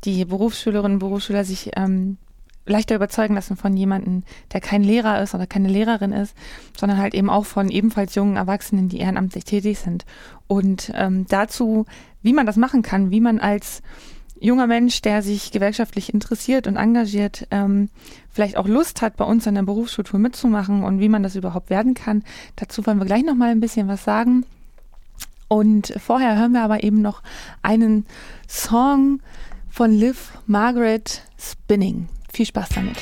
die 0.04 0.26
Berufsschülerinnen 0.26 0.94
und 0.94 1.00
Berufsschüler 1.00 1.44
sich 1.44 1.72
ähm, 1.76 2.18
leichter 2.66 2.96
überzeugen 2.96 3.36
lassen 3.36 3.58
von 3.58 3.76
jemandem, 3.76 4.24
der 4.54 4.62
kein 4.62 4.84
Lehrer 4.84 5.22
ist 5.22 5.34
oder 5.34 5.48
keine 5.48 5.68
Lehrerin 5.68 6.12
ist, 6.12 6.36
sondern 6.78 7.00
halt 7.00 7.14
eben 7.14 7.30
auch 7.30 7.46
von 7.46 7.70
ebenfalls 7.70 8.16
jungen 8.16 8.38
Erwachsenen, 8.38 8.90
die 8.90 9.00
ehrenamtlich 9.00 9.46
tätig 9.46 9.80
sind. 9.80 10.06
Und 10.48 10.92
ähm, 10.96 11.26
dazu, 11.28 11.86
wie 12.22 12.34
man 12.34 12.46
das 12.46 12.58
machen 12.58 12.82
kann, 12.82 13.12
wie 13.12 13.22
man 13.22 13.40
als 13.40 13.82
junger 14.40 14.68
Mensch, 14.68 15.02
der 15.02 15.22
sich 15.22 15.52
gewerkschaftlich 15.52 16.14
interessiert 16.14 16.68
und 16.68 16.76
engagiert, 16.76 17.48
ähm, 17.52 17.90
vielleicht 18.30 18.58
auch 18.58 18.68
Lust 18.68 19.02
hat, 19.02 19.16
bei 19.16 19.24
uns 19.26 19.48
an 19.48 19.56
der 19.56 19.64
Berufsschultour 19.64 20.20
mitzumachen 20.20 20.84
und 20.84 21.00
wie 21.00 21.10
man 21.10 21.24
das 21.24 21.36
überhaupt 21.36 21.70
werden 21.70 21.94
kann. 21.94 22.24
Dazu 22.56 22.86
wollen 22.86 22.98
wir 22.98 23.06
gleich 23.06 23.24
noch 23.24 23.36
mal 23.36 23.50
ein 23.50 23.60
bisschen 23.60 23.88
was 23.88 24.04
sagen. 24.04 24.46
Und 25.48 25.94
vorher 25.98 26.38
hören 26.38 26.54
wir 26.54 26.64
aber 26.64 26.84
eben 26.84 27.02
noch 27.02 27.22
einen 27.62 28.06
Song 28.48 29.22
von 29.70 29.92
Liv 29.92 30.32
Margaret 30.48 31.24
Spinning. 31.38 32.08
Viel 32.34 32.46
Spaß 32.46 32.70
damit. 32.70 32.98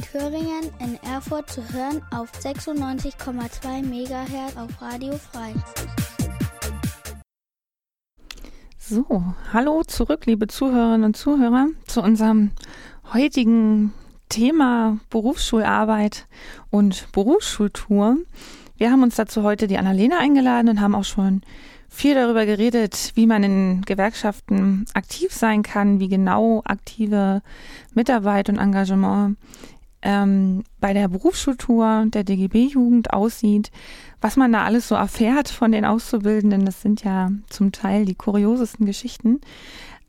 In 0.00 0.06
Thüringen 0.06 0.70
in 0.78 0.98
Erfurt 1.02 1.50
zu 1.50 1.60
hören 1.74 2.00
auf 2.10 2.32
96,2 2.32 3.82
MHz 3.82 4.56
auf 4.56 4.80
Radio 4.80 5.12
Frei. 5.18 5.52
So, 8.78 9.22
hallo 9.52 9.82
zurück, 9.82 10.24
liebe 10.24 10.46
Zuhörerinnen 10.46 11.04
und 11.04 11.18
Zuhörer, 11.18 11.66
zu 11.86 12.00
unserem 12.00 12.52
heutigen 13.12 13.92
Thema 14.30 14.98
Berufsschularbeit 15.10 16.26
und 16.70 17.12
Berufsschultour. 17.12 18.16
Wir 18.78 18.90
haben 18.90 19.02
uns 19.02 19.16
dazu 19.16 19.42
heute 19.42 19.66
die 19.66 19.76
Annalena 19.76 20.18
eingeladen 20.18 20.70
und 20.70 20.80
haben 20.80 20.94
auch 20.94 21.04
schon 21.04 21.42
viel 21.90 22.14
darüber 22.14 22.46
geredet, 22.46 23.12
wie 23.16 23.26
man 23.26 23.42
in 23.42 23.82
Gewerkschaften 23.82 24.86
aktiv 24.94 25.30
sein 25.30 25.62
kann, 25.62 26.00
wie 26.00 26.08
genau 26.08 26.62
aktive 26.64 27.42
Mitarbeit 27.92 28.48
und 28.48 28.56
Engagement 28.56 29.36
ähm, 30.02 30.64
bei 30.80 30.92
der 30.92 31.08
Berufsschultour 31.08 32.06
der 32.08 32.24
DGB-Jugend 32.24 33.12
aussieht, 33.12 33.70
was 34.20 34.36
man 34.36 34.52
da 34.52 34.64
alles 34.64 34.88
so 34.88 34.94
erfährt 34.94 35.48
von 35.48 35.72
den 35.72 35.84
Auszubildenden. 35.84 36.64
Das 36.64 36.82
sind 36.82 37.04
ja 37.04 37.30
zum 37.48 37.72
Teil 37.72 38.04
die 38.04 38.14
kuriosesten 38.14 38.86
Geschichten. 38.86 39.40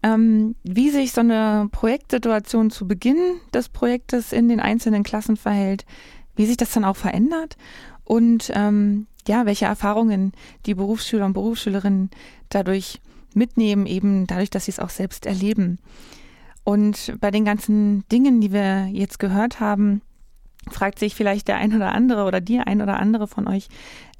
Ähm, 0.04 0.56
wie 0.64 0.90
sich 0.90 1.12
so 1.12 1.22
eine 1.22 1.70
Projektsituation 1.72 2.72
zu 2.72 2.88
Beginn 2.88 3.18
des 3.54 3.70
Projektes 3.70 4.34
in 4.34 4.50
den 4.50 4.60
einzelnen 4.60 5.04
Klassen 5.04 5.38
verhält, 5.38 5.86
wie 6.36 6.46
sich 6.46 6.58
das 6.58 6.72
dann 6.72 6.86
auch 6.86 6.96
verändert 6.96 7.56
und 8.04 8.52
ähm, 8.56 9.06
ja, 9.28 9.46
welche 9.46 9.66
Erfahrungen 9.66 10.32
die 10.66 10.74
Berufsschüler 10.74 11.26
und 11.26 11.34
Berufsschülerinnen 11.34 12.10
dadurch 12.50 13.00
mitnehmen, 13.36 13.86
eben 13.86 14.26
dadurch, 14.26 14.50
dass 14.50 14.66
sie 14.66 14.72
es 14.72 14.80
auch 14.80 14.90
selbst 14.90 15.26
erleben. 15.26 15.78
Und 16.64 17.14
bei 17.20 17.32
den 17.32 17.46
ganzen 17.46 18.08
Dingen, 18.10 18.42
die 18.42 18.52
wir 18.52 18.88
jetzt 18.88 19.20
gehört 19.20 19.60
haben, 19.60 20.02
fragt 20.70 21.00
sich 21.00 21.16
vielleicht 21.16 21.48
der 21.48 21.58
ein 21.58 21.76
oder 21.76 21.92
andere 21.94 22.26
oder 22.26 22.40
die 22.40 22.60
ein 22.60 22.82
oder 22.82 23.00
andere 23.00 23.28
von 23.28 23.48
euch, 23.48 23.68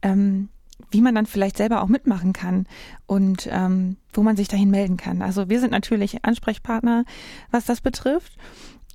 ähm, 0.02 0.50
wie 0.90 1.02
man 1.02 1.14
dann 1.14 1.28
vielleicht 1.28 1.58
selber 1.58 1.84
auch 1.84 1.88
mitmachen 1.88 2.34
kann 2.34 2.66
und 3.06 3.48
ähm, 3.52 3.98
wo 4.14 4.24
man 4.24 4.36
sich 4.36 4.48
dahin 4.48 4.72
melden 4.72 4.98
kann. 4.98 5.22
Also 5.22 5.50
wir 5.50 5.60
sind 5.60 5.72
natürlich 5.72 6.26
Ansprechpartner, 6.26 7.06
was 7.52 7.66
das 7.66 7.82
betrifft. 7.82 8.34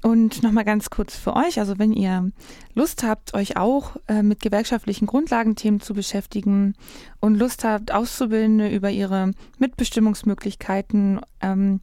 Und 0.02 0.42
nochmal 0.42 0.64
ganz 0.64 0.90
kurz 0.90 1.16
für 1.16 1.34
euch, 1.34 1.58
also 1.58 1.78
wenn 1.78 1.92
ihr 1.92 2.30
Lust 2.74 3.02
habt, 3.02 3.34
euch 3.34 3.56
auch 3.56 3.96
äh, 4.08 4.22
mit 4.22 4.40
gewerkschaftlichen 4.40 5.06
Grundlagenthemen 5.06 5.80
zu 5.80 5.94
beschäftigen 5.94 6.74
und 7.18 7.34
Lust 7.36 7.64
habt, 7.64 7.92
Auszubildende 7.92 8.68
über 8.68 8.90
ihre 8.90 9.32
Mitbestimmungsmöglichkeiten 9.58 11.20
ähm, 11.40 11.80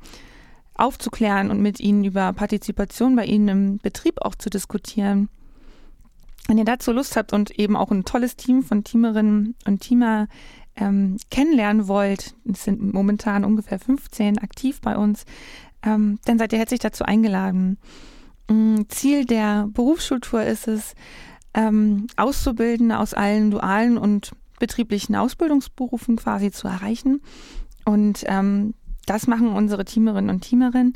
aufzuklären 0.76 1.52
und 1.52 1.62
mit 1.62 1.80
ihnen 1.80 2.04
über 2.04 2.34
Partizipation 2.34 3.16
bei 3.16 3.26
ihnen 3.26 3.48
im 3.48 3.78
Betrieb 3.78 4.22
auch 4.22 4.36
zu 4.36 4.50
diskutieren, 4.50 5.30
wenn 6.48 6.58
ihr 6.58 6.66
dazu 6.66 6.92
Lust 6.92 7.16
habt 7.16 7.32
und 7.34 7.52
eben 7.52 7.76
auch 7.76 7.92
ein 7.92 8.06
tolles 8.06 8.36
Team 8.36 8.64
von 8.64 8.84
Teamerinnen 8.84 9.56
und 9.66 9.82
Teamer 9.82 10.28
ähm, 10.76 11.18
kennenlernen 11.30 11.88
wollt, 11.88 12.36
es 12.52 12.64
sind 12.64 12.94
momentan 12.94 13.46
ungefähr 13.46 13.80
15 13.80 14.40
aktiv 14.40 14.82
bei 14.82 14.98
uns, 14.98 15.26
ähm, 15.84 16.20
dann 16.26 16.40
seid 16.40 16.52
ihr 16.52 16.60
herzlich 16.60 16.80
dazu 16.80 17.06
eingeladen. 17.06 17.78
Mm, 18.50 18.82
Ziel 18.90 19.26
der 19.26 19.68
Berufsschultour 19.72 20.44
ist 20.44 20.68
es, 20.68 20.96
ähm, 21.54 22.08
Auszubildende 22.18 22.98
aus 22.98 23.14
allen 23.14 23.52
dualen 23.52 23.98
und 23.98 24.32
betrieblichen 24.60 25.16
Ausbildungsberufen 25.16 26.16
quasi 26.16 26.52
zu 26.52 26.68
erreichen. 26.68 27.22
Und 27.86 28.24
ähm, 28.28 28.74
das 29.06 29.28
machen 29.28 29.50
unsere 29.50 29.86
Teamerinnen 29.86 30.30
und 30.30 30.42
Teamerinnen, 30.42 30.94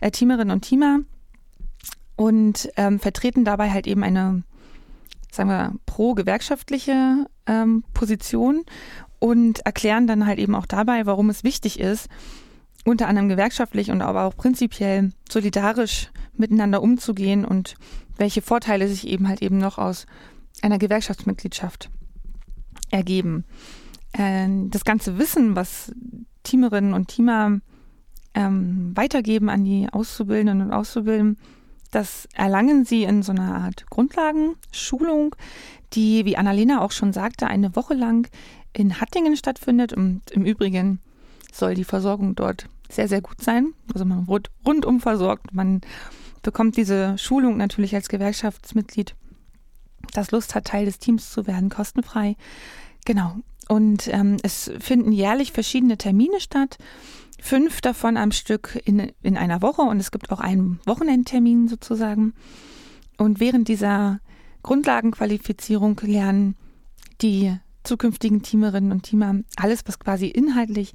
äh, 0.00 0.10
Teamerinnen 0.10 0.50
und 0.50 0.62
Teamer 0.62 1.00
und 2.16 2.68
ähm, 2.76 2.98
vertreten 2.98 3.44
dabei 3.44 3.70
halt 3.70 3.86
eben 3.86 4.02
eine, 4.02 4.42
sagen 5.30 5.48
wir, 5.48 5.74
pro-gewerkschaftliche 5.86 7.26
ähm, 7.46 7.84
Position 7.94 8.64
und 9.18 9.60
erklären 9.60 10.06
dann 10.06 10.26
halt 10.26 10.38
eben 10.38 10.54
auch 10.54 10.66
dabei, 10.66 11.06
warum 11.06 11.30
es 11.30 11.44
wichtig 11.44 11.80
ist, 11.80 12.08
unter 12.84 13.08
anderem 13.08 13.28
gewerkschaftlich 13.28 13.90
und 13.90 14.00
aber 14.00 14.24
auch 14.24 14.36
prinzipiell 14.36 15.10
solidarisch 15.28 16.10
miteinander 16.34 16.82
umzugehen 16.82 17.44
und 17.44 17.74
welche 18.16 18.42
Vorteile 18.42 18.88
sich 18.88 19.06
eben 19.06 19.28
halt 19.28 19.42
eben 19.42 19.58
noch 19.58 19.78
aus 19.78 20.06
einer 20.62 20.78
Gewerkschaftsmitgliedschaft 20.78 21.90
ergeben. 22.90 23.44
Ähm, 24.16 24.70
das 24.70 24.84
ganze 24.84 25.18
Wissen, 25.18 25.56
was 25.56 25.92
Teamerinnen 26.42 26.94
und 26.94 27.08
Teamer 27.08 27.60
ähm, 28.34 28.92
weitergeben 28.94 29.48
an 29.48 29.64
die 29.64 29.88
Auszubildenden 29.90 30.62
und 30.62 30.72
Auszubildenden, 30.72 31.38
das 31.90 32.28
erlangen 32.34 32.84
sie 32.84 33.04
in 33.04 33.22
so 33.22 33.32
einer 33.32 33.54
Art 33.54 33.86
Grundlagenschulung, 33.88 35.36
die, 35.92 36.24
wie 36.24 36.36
Annalena 36.36 36.80
auch 36.80 36.92
schon 36.92 37.12
sagte, 37.12 37.46
eine 37.46 37.76
Woche 37.76 37.94
lang 37.94 38.28
in 38.72 39.00
Hattingen 39.00 39.36
stattfindet. 39.36 39.92
Und 39.92 40.30
im 40.30 40.44
Übrigen 40.44 41.00
soll 41.52 41.74
die 41.74 41.84
Versorgung 41.84 42.34
dort 42.34 42.68
sehr, 42.90 43.08
sehr 43.08 43.20
gut 43.20 43.40
sein. 43.40 43.72
Also 43.92 44.04
man 44.04 44.28
wird 44.28 44.50
rundum 44.66 45.00
versorgt. 45.00 45.54
Man 45.54 45.80
bekommt 46.42 46.76
diese 46.76 47.16
Schulung 47.18 47.56
natürlich 47.56 47.94
als 47.94 48.08
Gewerkschaftsmitglied, 48.08 49.14
das 50.12 50.30
Lust 50.30 50.54
hat, 50.54 50.66
Teil 50.66 50.84
des 50.84 50.98
Teams 50.98 51.30
zu 51.30 51.46
werden, 51.46 51.70
kostenfrei. 51.70 52.36
Genau. 53.04 53.36
Und 53.68 54.08
ähm, 54.12 54.36
es 54.42 54.70
finden 54.78 55.12
jährlich 55.12 55.52
verschiedene 55.52 55.96
Termine 55.96 56.40
statt. 56.40 56.78
Fünf 57.40 57.80
davon 57.80 58.16
am 58.16 58.32
Stück 58.32 58.80
in, 58.84 59.12
in 59.22 59.36
einer 59.36 59.60
Woche 59.60 59.82
und 59.82 59.98
es 60.00 60.10
gibt 60.10 60.30
auch 60.30 60.40
einen 60.40 60.80
Wochenendtermin 60.86 61.68
sozusagen. 61.68 62.32
Und 63.18 63.40
während 63.40 63.68
dieser 63.68 64.20
Grundlagenqualifizierung 64.62 66.00
lernen 66.02 66.56
die 67.20 67.56
zukünftigen 67.84 68.42
Teamerinnen 68.42 68.92
und 68.92 69.04
Teamer 69.04 69.40
alles, 69.56 69.82
was 69.86 69.98
quasi 69.98 70.26
inhaltlich 70.26 70.92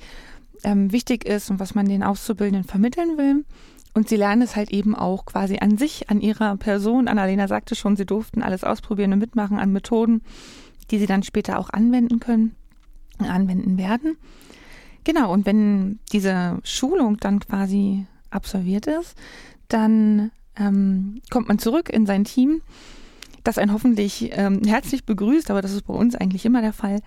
ähm, 0.64 0.92
wichtig 0.92 1.26
ist 1.26 1.50
und 1.50 1.60
was 1.60 1.76
man 1.76 1.88
den 1.88 2.04
Auszubildenden 2.04 2.64
vermitteln 2.64 3.18
will. 3.18 3.46
Und 3.94 4.08
sie 4.08 4.16
lernen 4.16 4.42
es 4.42 4.56
halt 4.56 4.72
eben 4.72 4.96
auch 4.96 5.26
quasi 5.26 5.58
an 5.60 5.78
sich, 5.78 6.10
an 6.10 6.22
ihrer 6.22 6.56
Person. 6.58 7.08
Annalena 7.08 7.48
sagte 7.48 7.76
schon, 7.76 7.98
sie 7.98 8.06
durften 8.06 8.42
alles 8.42 8.64
ausprobieren 8.64 9.14
und 9.14 9.20
mitmachen 9.20 9.60
an 9.60 9.74
Methoden, 9.74 10.22
die 10.92 11.00
sie 11.00 11.08
dann 11.08 11.24
später 11.24 11.60
auch 11.60 11.70
anwenden 11.70 12.20
können, 12.20 12.56
anwenden 13.26 13.78
werden. 13.78 14.18
Genau, 15.04 15.34
und 15.34 15.46
wenn 15.46 16.00
diese 16.12 16.60
Schulung 16.64 17.18
dann 17.18 17.40
quasi 17.40 18.06
absolviert 18.30 18.88
ist, 18.88 19.16
dann 19.68 20.32
ähm, 20.58 21.22
kommt 21.30 21.48
man 21.48 21.60
zurück 21.60 21.90
in 21.90 22.06
sein 22.06 22.24
Team, 22.24 22.62
das 23.44 23.58
einen 23.58 23.74
hoffentlich 23.74 24.30
ähm, 24.34 24.62
herzlich 24.66 25.06
begrüßt, 25.06 25.50
aber 25.50 25.62
das 25.62 25.74
ist 25.74 25.88
bei 25.88 25.94
uns 25.94 26.16
eigentlich 26.16 26.46
immer 26.46 26.62
der 26.62 26.74
Fall. 26.74 27.02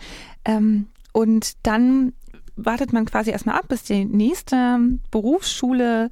Ähm, 0.44 0.86
und 1.12 1.52
dann 1.62 2.12
wartet 2.56 2.92
man 2.92 3.04
quasi 3.04 3.30
erstmal 3.30 3.56
ab, 3.56 3.68
bis 3.68 3.84
die 3.84 4.04
nächste 4.04 4.80
Berufsschule 5.10 6.10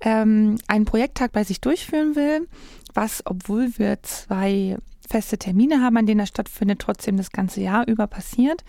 ähm, 0.00 0.58
einen 0.66 0.84
Projekttag 0.84 1.32
bei 1.32 1.44
sich 1.44 1.60
durchführen 1.60 2.16
will, 2.16 2.48
was, 2.94 3.22
obwohl 3.24 3.70
wir 3.78 4.02
zwei 4.02 4.76
feste 5.08 5.38
Termine 5.38 5.80
haben, 5.80 5.96
an 5.96 6.06
denen 6.06 6.20
er 6.20 6.26
stattfindet, 6.26 6.80
trotzdem 6.80 7.16
das 7.16 7.30
ganze 7.30 7.60
Jahr 7.60 7.86
über 7.86 8.06
passiert. 8.06 8.64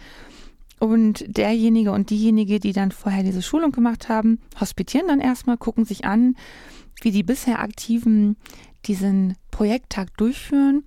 Und 0.83 1.23
derjenige 1.37 1.93
und 1.93 2.09
diejenige, 2.09 2.59
die 2.59 2.73
dann 2.73 2.91
vorher 2.91 3.23
diese 3.23 3.41
Schulung 3.41 3.71
gemacht 3.71 4.09
haben, 4.09 4.39
hospitieren 4.59 5.07
dann 5.07 5.21
erstmal, 5.21 5.55
gucken 5.55 5.85
sich 5.85 6.03
an, 6.03 6.35
wie 7.01 7.11
die 7.11 7.23
bisher 7.23 7.59
Aktiven 7.59 8.35
diesen 8.83 9.37
Projekttag 9.49 10.09
durchführen, 10.17 10.83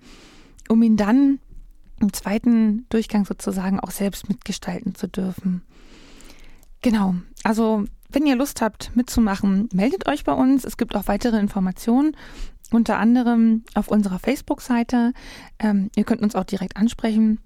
um 0.69 0.83
ihn 0.83 0.97
dann 0.97 1.39
im 1.99 2.13
zweiten 2.13 2.85
Durchgang 2.89 3.25
sozusagen 3.25 3.79
auch 3.79 3.89
selbst 3.89 4.29
mitgestalten 4.29 4.93
zu 4.93 5.07
dürfen. 5.07 5.63
Genau, 6.83 7.15
also 7.43 7.85
wenn 8.11 8.27
ihr 8.27 8.35
Lust 8.35 8.61
habt 8.61 8.95
mitzumachen, 8.95 9.67
meldet 9.73 10.07
euch 10.07 10.23
bei 10.23 10.33
uns. 10.33 10.63
Es 10.63 10.77
gibt 10.77 10.95
auch 10.95 11.07
weitere 11.07 11.39
Informationen, 11.39 12.15
unter 12.69 12.99
anderem 12.99 13.63
auf 13.73 13.87
unserer 13.87 14.19
Facebook-Seite. 14.19 15.13
Ähm, 15.57 15.89
ihr 15.95 16.03
könnt 16.03 16.21
uns 16.21 16.35
auch 16.35 16.45
direkt 16.45 16.77
ansprechen. 16.77 17.39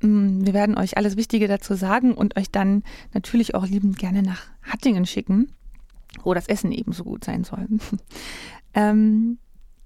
Mm, 0.00 0.44
wir 0.44 0.54
werden 0.54 0.76
euch 0.76 0.96
alles 0.96 1.16
Wichtige 1.16 1.48
dazu 1.48 1.74
sagen 1.74 2.14
und 2.14 2.36
euch 2.36 2.50
dann 2.50 2.82
natürlich 3.12 3.54
auch 3.54 3.66
liebend 3.66 3.98
gerne 3.98 4.22
nach 4.22 4.42
Hattingen 4.62 5.06
schicken, 5.06 5.52
wo 6.22 6.34
das 6.34 6.48
Essen 6.48 6.72
ebenso 6.72 7.04
gut 7.04 7.24
sein 7.24 7.44
soll. 7.44 7.66
ähm, 8.74 9.38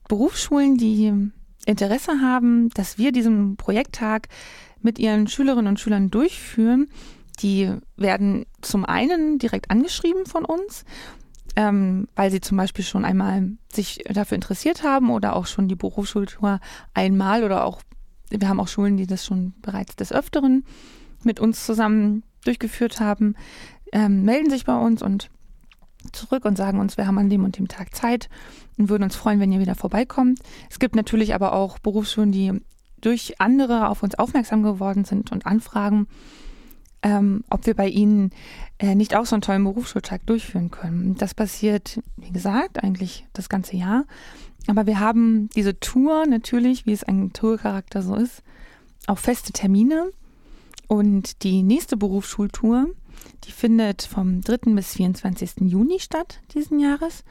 Berufsschulen, 0.08 0.76
die 0.76 1.12
Interesse 1.66 2.20
haben, 2.20 2.68
dass 2.70 2.98
wir 2.98 3.12
diesen 3.12 3.56
Projekttag 3.56 4.28
mit 4.82 4.98
ihren 4.98 5.26
Schülerinnen 5.26 5.68
und 5.68 5.80
Schülern 5.80 6.10
durchführen, 6.10 6.88
die 7.40 7.72
werden 7.96 8.46
zum 8.60 8.84
einen 8.84 9.38
direkt 9.38 9.70
angeschrieben 9.70 10.26
von 10.26 10.44
uns, 10.44 10.84
ähm, 11.56 12.08
weil 12.14 12.30
sie 12.30 12.40
zum 12.40 12.56
Beispiel 12.56 12.84
schon 12.84 13.04
einmal 13.04 13.52
sich 13.72 14.04
dafür 14.08 14.36
interessiert 14.36 14.82
haben 14.82 15.10
oder 15.10 15.36
auch 15.36 15.46
schon 15.46 15.68
die 15.68 15.74
Berufsschultour 15.74 16.60
einmal 16.92 17.44
oder 17.44 17.64
auch, 17.64 17.80
wir 18.40 18.48
haben 18.48 18.60
auch 18.60 18.68
Schulen, 18.68 18.96
die 18.96 19.06
das 19.06 19.24
schon 19.24 19.54
bereits 19.62 19.96
des 19.96 20.12
Öfteren 20.12 20.64
mit 21.22 21.40
uns 21.40 21.64
zusammen 21.64 22.22
durchgeführt 22.44 23.00
haben, 23.00 23.34
ähm, 23.92 24.24
melden 24.24 24.50
sich 24.50 24.64
bei 24.64 24.76
uns 24.76 25.02
und 25.02 25.30
zurück 26.12 26.44
und 26.44 26.56
sagen 26.56 26.80
uns, 26.80 26.96
wir 26.96 27.06
haben 27.06 27.18
an 27.18 27.30
dem 27.30 27.44
und 27.44 27.58
dem 27.58 27.68
Tag 27.68 27.94
Zeit 27.94 28.28
und 28.76 28.88
würden 28.88 29.04
uns 29.04 29.16
freuen, 29.16 29.40
wenn 29.40 29.52
ihr 29.52 29.60
wieder 29.60 29.74
vorbeikommt. 29.74 30.40
Es 30.70 30.78
gibt 30.78 30.94
natürlich 30.96 31.34
aber 31.34 31.52
auch 31.52 31.78
Berufsschulen, 31.78 32.32
die 32.32 32.52
durch 33.00 33.40
andere 33.40 33.88
auf 33.88 34.02
uns 34.02 34.14
aufmerksam 34.16 34.62
geworden 34.62 35.04
sind 35.04 35.32
und 35.32 35.46
anfragen, 35.46 36.06
ähm, 37.02 37.44
ob 37.50 37.66
wir 37.66 37.74
bei 37.74 37.88
ihnen 37.88 38.30
äh, 38.78 38.94
nicht 38.94 39.14
auch 39.14 39.26
so 39.26 39.36
einen 39.36 39.42
tollen 39.42 39.64
Berufsschultag 39.64 40.24
durchführen 40.26 40.70
können. 40.70 41.14
Das 41.16 41.34
passiert, 41.34 42.00
wie 42.16 42.32
gesagt, 42.32 42.82
eigentlich 42.82 43.26
das 43.34 43.48
ganze 43.48 43.76
Jahr. 43.76 44.04
Aber 44.66 44.86
wir 44.86 45.00
haben 45.00 45.48
diese 45.50 45.78
Tour 45.78 46.26
natürlich, 46.26 46.86
wie 46.86 46.92
es 46.92 47.04
ein 47.04 47.32
Tourcharakter 47.32 48.02
so 48.02 48.14
ist, 48.16 48.42
auch 49.06 49.18
feste 49.18 49.52
Termine. 49.52 50.10
Und 50.88 51.42
die 51.42 51.62
nächste 51.62 51.96
Berufsschultour, 51.96 52.86
die 53.44 53.52
findet 53.52 54.02
vom 54.02 54.40
3. 54.40 54.74
bis 54.74 54.94
24. 54.94 55.54
Juni 55.60 55.98
statt 55.98 56.40
diesen 56.54 56.78
Jahres. 56.78 57.24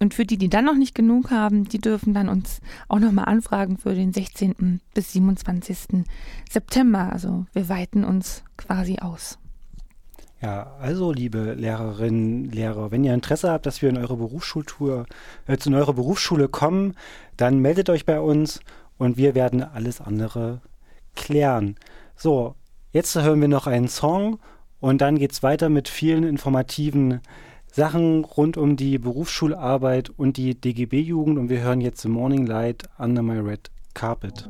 Und 0.00 0.14
für 0.14 0.24
die, 0.24 0.38
die 0.38 0.48
dann 0.48 0.64
noch 0.64 0.76
nicht 0.76 0.94
genug 0.94 1.30
haben, 1.30 1.64
die 1.64 1.78
dürfen 1.78 2.14
dann 2.14 2.28
uns 2.28 2.60
auch 2.88 2.98
nochmal 2.98 3.26
anfragen 3.26 3.76
für 3.76 3.94
den 3.94 4.12
16. 4.12 4.80
bis 4.94 5.12
27. 5.12 6.04
September. 6.48 7.12
Also 7.12 7.46
wir 7.52 7.68
weiten 7.68 8.04
uns 8.04 8.42
quasi 8.56 8.98
aus. 9.00 9.39
Ja, 10.42 10.74
also 10.80 11.12
liebe 11.12 11.52
Lehrerinnen, 11.52 12.50
Lehrer, 12.50 12.90
wenn 12.90 13.04
ihr 13.04 13.12
Interesse 13.12 13.50
habt, 13.50 13.66
dass 13.66 13.82
wir 13.82 13.90
in 13.90 13.98
eure 13.98 14.16
Berufsschultour, 14.16 15.04
äh, 15.46 15.58
zu 15.58 15.70
eurer 15.70 15.92
Berufsschule 15.92 16.48
kommen, 16.48 16.94
dann 17.36 17.58
meldet 17.58 17.90
euch 17.90 18.06
bei 18.06 18.20
uns 18.20 18.60
und 18.96 19.18
wir 19.18 19.34
werden 19.34 19.62
alles 19.62 20.00
andere 20.00 20.62
klären. 21.14 21.76
So, 22.16 22.54
jetzt 22.92 23.14
hören 23.16 23.40
wir 23.42 23.48
noch 23.48 23.66
einen 23.66 23.88
Song 23.88 24.38
und 24.80 25.02
dann 25.02 25.18
geht 25.18 25.32
es 25.32 25.42
weiter 25.42 25.68
mit 25.68 25.88
vielen 25.88 26.24
informativen 26.24 27.20
Sachen 27.70 28.24
rund 28.24 28.56
um 28.56 28.76
die 28.76 28.98
Berufsschularbeit 28.98 30.08
und 30.08 30.38
die 30.38 30.58
DGB-Jugend 30.58 31.38
und 31.38 31.50
wir 31.50 31.60
hören 31.60 31.82
jetzt 31.82 32.00
The 32.00 32.08
Morning 32.08 32.46
Light 32.46 32.84
Under 32.98 33.22
My 33.22 33.38
Red 33.38 33.70
Carpet. 33.92 34.48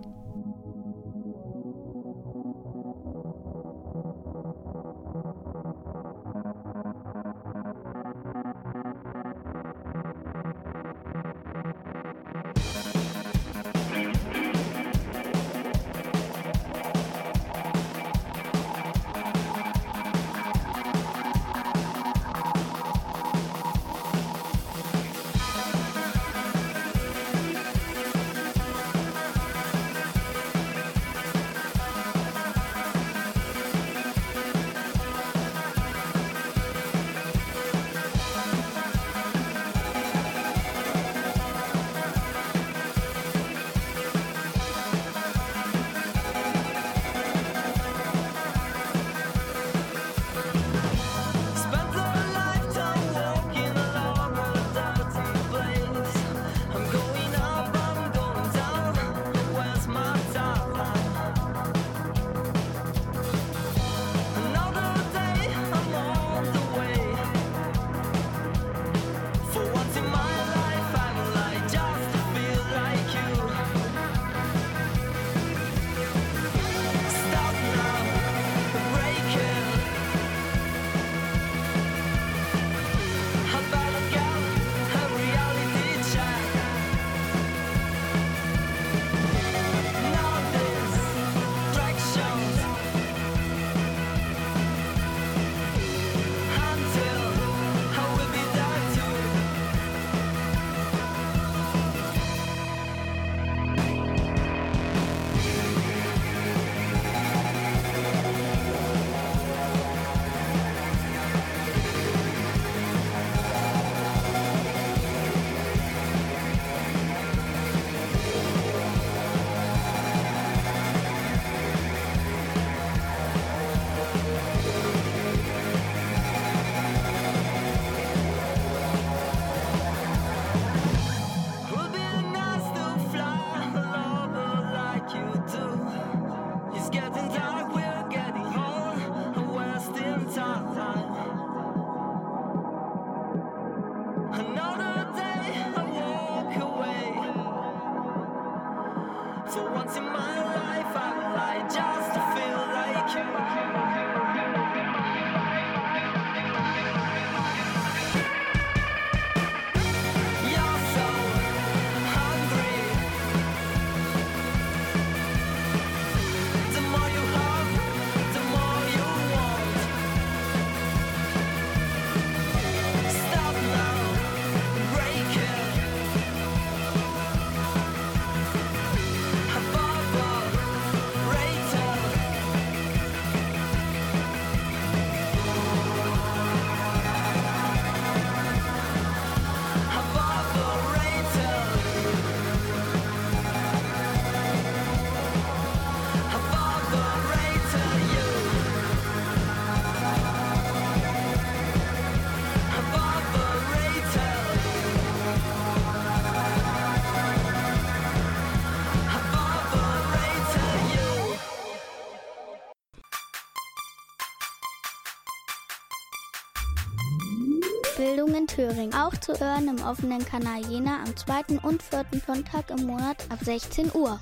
Thüringen. 218.61 218.93
Auch 218.93 219.17
zu 219.17 219.33
hören 219.41 219.69
im 219.69 219.83
offenen 219.87 220.23
Kanal 220.23 220.61
Jena 220.67 221.03
am 221.03 221.17
zweiten 221.17 221.57
und 221.57 221.83
vierten 221.83 222.21
Sonntag 222.27 222.71
im 222.71 222.85
Monat 222.85 223.25
ab 223.31 223.39
16 223.43 223.91
Uhr. 223.95 224.21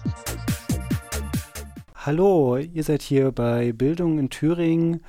Hallo, 1.96 2.56
ihr 2.56 2.84
seid 2.84 3.02
hier 3.02 3.32
bei 3.32 3.72
Bildung 3.72 4.20
in 4.20 4.30
Thüringen. 4.30 5.02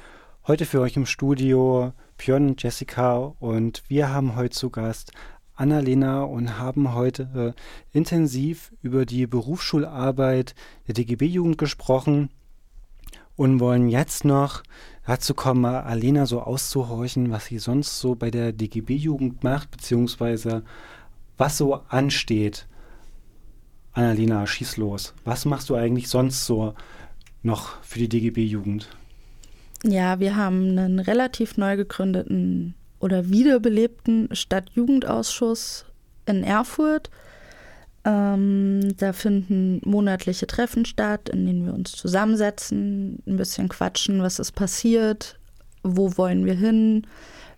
Heute 0.47 0.65
für 0.65 0.81
euch 0.81 0.95
im 0.95 1.05
Studio 1.05 1.93
Björn 2.17 2.47
und 2.47 2.63
Jessica 2.63 3.17
und 3.39 3.83
wir 3.87 4.11
haben 4.11 4.35
heute 4.35 4.55
zu 4.55 4.71
Gast 4.71 5.11
Annalena 5.53 6.23
und 6.23 6.57
haben 6.57 6.95
heute 6.95 7.53
äh, 7.93 7.95
intensiv 7.95 8.71
über 8.81 9.05
die 9.05 9.27
Berufsschularbeit 9.27 10.55
der 10.87 10.95
DGB-Jugend 10.95 11.59
gesprochen 11.59 12.31
und 13.39 13.61
wollen 13.61 13.87
jetzt 13.87 14.25
noch 14.25 14.63
dazu 15.05 15.33
kommen, 15.33 15.63
Alena 15.63 16.25
so 16.25 16.41
auszuhorchen, 16.41 17.31
was 17.31 17.45
sie 17.45 17.57
sonst 17.57 18.01
so 18.01 18.13
bei 18.13 18.31
der 18.31 18.51
DGB-Jugend 18.51 19.45
macht, 19.45 19.71
beziehungsweise 19.71 20.63
was 21.37 21.57
so 21.57 21.75
ansteht. 21.87 22.67
Annalena, 23.93 24.45
schieß 24.45 24.75
los. 24.75 25.13
Was 25.23 25.45
machst 25.45 25.69
du 25.69 25.75
eigentlich 25.75 26.09
sonst 26.09 26.45
so 26.45 26.73
noch 27.41 27.81
für 27.81 27.99
die 27.99 28.09
DGB-Jugend? 28.09 28.89
Ja, 29.85 30.19
wir 30.19 30.35
haben 30.35 30.77
einen 30.77 30.99
relativ 30.99 31.55
neu 31.55 31.77
gegründeten 31.77 32.75
oder 32.99 33.29
wiederbelebten 33.29 34.35
Stadtjugendausschuss 34.35 35.85
in 36.25 36.43
Erfurt. 36.43 37.09
Ähm, 38.09 38.97
da 38.97 39.13
finden 39.13 39.81
monatliche 39.85 40.47
Treffen 40.47 40.83
statt, 40.85 41.29
in 41.29 41.45
denen 41.45 41.65
wir 41.67 41.75
uns 41.75 41.91
zusammensetzen, 41.91 43.21
ein 43.27 43.37
bisschen 43.37 43.69
quatschen, 43.69 44.23
was 44.23 44.39
ist 44.39 44.53
passiert, 44.53 45.37
wo 45.83 46.17
wollen 46.17 46.43
wir 46.43 46.55
hin, 46.55 47.05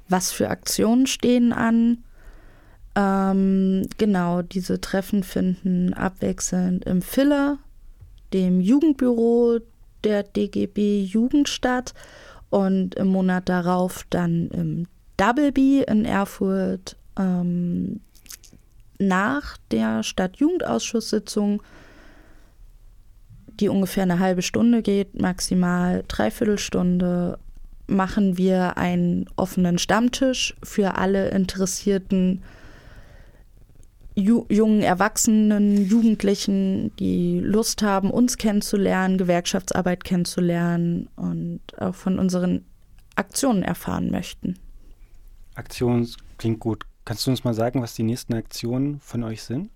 was 0.09 0.33
für 0.33 0.49
Aktionen 0.49 1.07
stehen 1.07 1.53
an. 1.53 2.03
Ähm, 2.97 3.87
genau, 3.97 4.41
diese 4.41 4.81
Treffen 4.81 5.23
finden 5.23 5.93
abwechselnd 5.93 6.83
im 6.83 7.01
Filler, 7.01 7.57
dem 8.33 8.59
Jugendbüro 8.59 9.59
der 10.03 10.23
DGB 10.23 11.01
Jugend 11.03 11.47
statt 11.47 11.93
und 12.49 12.95
im 12.95 13.07
Monat 13.07 13.47
darauf 13.47 14.05
dann 14.09 14.49
im 14.49 14.87
Double 15.15 15.53
B 15.53 15.81
in 15.83 16.03
Erfurt 16.03 16.97
ähm, 17.17 18.01
nach 19.01 19.57
der 19.71 20.03
Stadtjugendausschusssitzung, 20.03 21.61
die 23.59 23.69
ungefähr 23.69 24.03
eine 24.03 24.19
halbe 24.19 24.41
Stunde 24.41 24.81
geht, 24.81 25.19
maximal 25.19 26.03
dreiviertel 26.07 26.57
Stunde, 26.57 27.39
machen 27.87 28.37
wir 28.37 28.77
einen 28.77 29.29
offenen 29.35 29.77
Stammtisch 29.77 30.55
für 30.63 30.95
alle 30.95 31.29
interessierten 31.29 32.41
Ju 34.13 34.45
jungen 34.49 34.81
Erwachsenen, 34.81 35.85
Jugendlichen, 35.85 36.93
die 36.97 37.39
Lust 37.39 37.81
haben, 37.81 38.11
uns 38.11 38.37
kennenzulernen, 38.37 39.17
Gewerkschaftsarbeit 39.17 40.03
kennenzulernen 40.03 41.07
und 41.15 41.61
auch 41.79 41.95
von 41.95 42.19
unseren 42.19 42.65
Aktionen 43.15 43.63
erfahren 43.63 44.11
möchten. 44.11 44.59
Aktion 45.55 46.07
klingt 46.37 46.59
gut. 46.59 46.85
Kannst 47.05 47.25
du 47.25 47.31
uns 47.31 47.43
mal 47.43 47.53
sagen, 47.53 47.81
was 47.81 47.95
die 47.95 48.03
nächsten 48.03 48.33
Aktionen 48.33 48.99
von 48.99 49.23
euch 49.23 49.43
sind? 49.43 49.69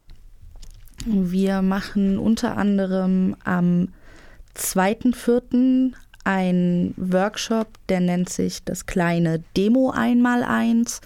Wir 1.06 1.62
machen 1.62 2.18
unter 2.18 2.58
anderem 2.58 3.36
am 3.44 3.90
2.4. 4.56 5.94
einen 6.24 6.94
Workshop, 6.98 7.68
der 7.90 8.00
nennt 8.00 8.30
sich 8.30 8.64
das 8.64 8.86
kleine 8.86 9.44
Demo 9.58 9.92
Einmaleins. 9.92 11.02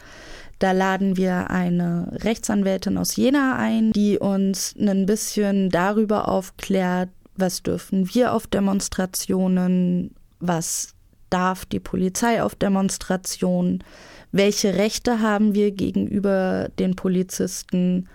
Da 0.59 0.73
laden 0.73 1.15
wir 1.15 1.49
eine 1.49 2.09
Rechtsanwältin 2.11 2.97
aus 2.97 3.15
Jena 3.15 3.55
ein, 3.57 3.93
die 3.93 4.19
uns 4.19 4.75
ein 4.77 5.05
bisschen 5.05 5.69
darüber 5.69 6.27
aufklärt, 6.27 7.09
was 7.35 7.63
dürfen 7.63 8.13
wir 8.13 8.33
auf 8.33 8.45
Demonstrationen, 8.45 10.13
was 10.39 10.95
darf 11.29 11.65
die 11.65 11.79
Polizei 11.79 12.41
auf 12.43 12.55
Demonstrationen, 12.55 13.83
welche 14.31 14.75
Rechte 14.75 15.21
haben 15.21 15.53
wir 15.55 15.71
gegenüber 15.71 16.69
den 16.77 16.95
Polizisten 16.95 18.07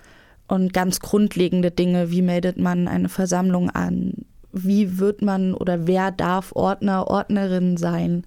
und 0.46 0.72
ganz 0.72 1.00
grundlegende 1.00 1.70
Dinge, 1.70 2.10
wie 2.10 2.22
meldet 2.22 2.58
man 2.58 2.88
eine 2.88 3.08
Versammlung 3.08 3.70
an, 3.70 4.26
wie 4.52 4.98
wird 4.98 5.22
man 5.22 5.54
oder 5.54 5.86
wer 5.86 6.10
darf 6.10 6.52
Ordner, 6.52 7.08
Ordnerin 7.08 7.76
sein. 7.76 8.24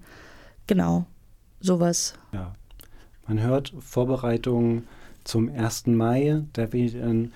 Genau, 0.66 1.06
sowas. 1.60 2.14
Ja, 2.32 2.52
man 3.26 3.40
hört 3.40 3.72
Vorbereitungen 3.78 4.86
zum 5.24 5.48
1. 5.48 5.86
Mai, 5.86 6.42
da 6.52 6.72
wir 6.72 6.90
dann 6.90 7.32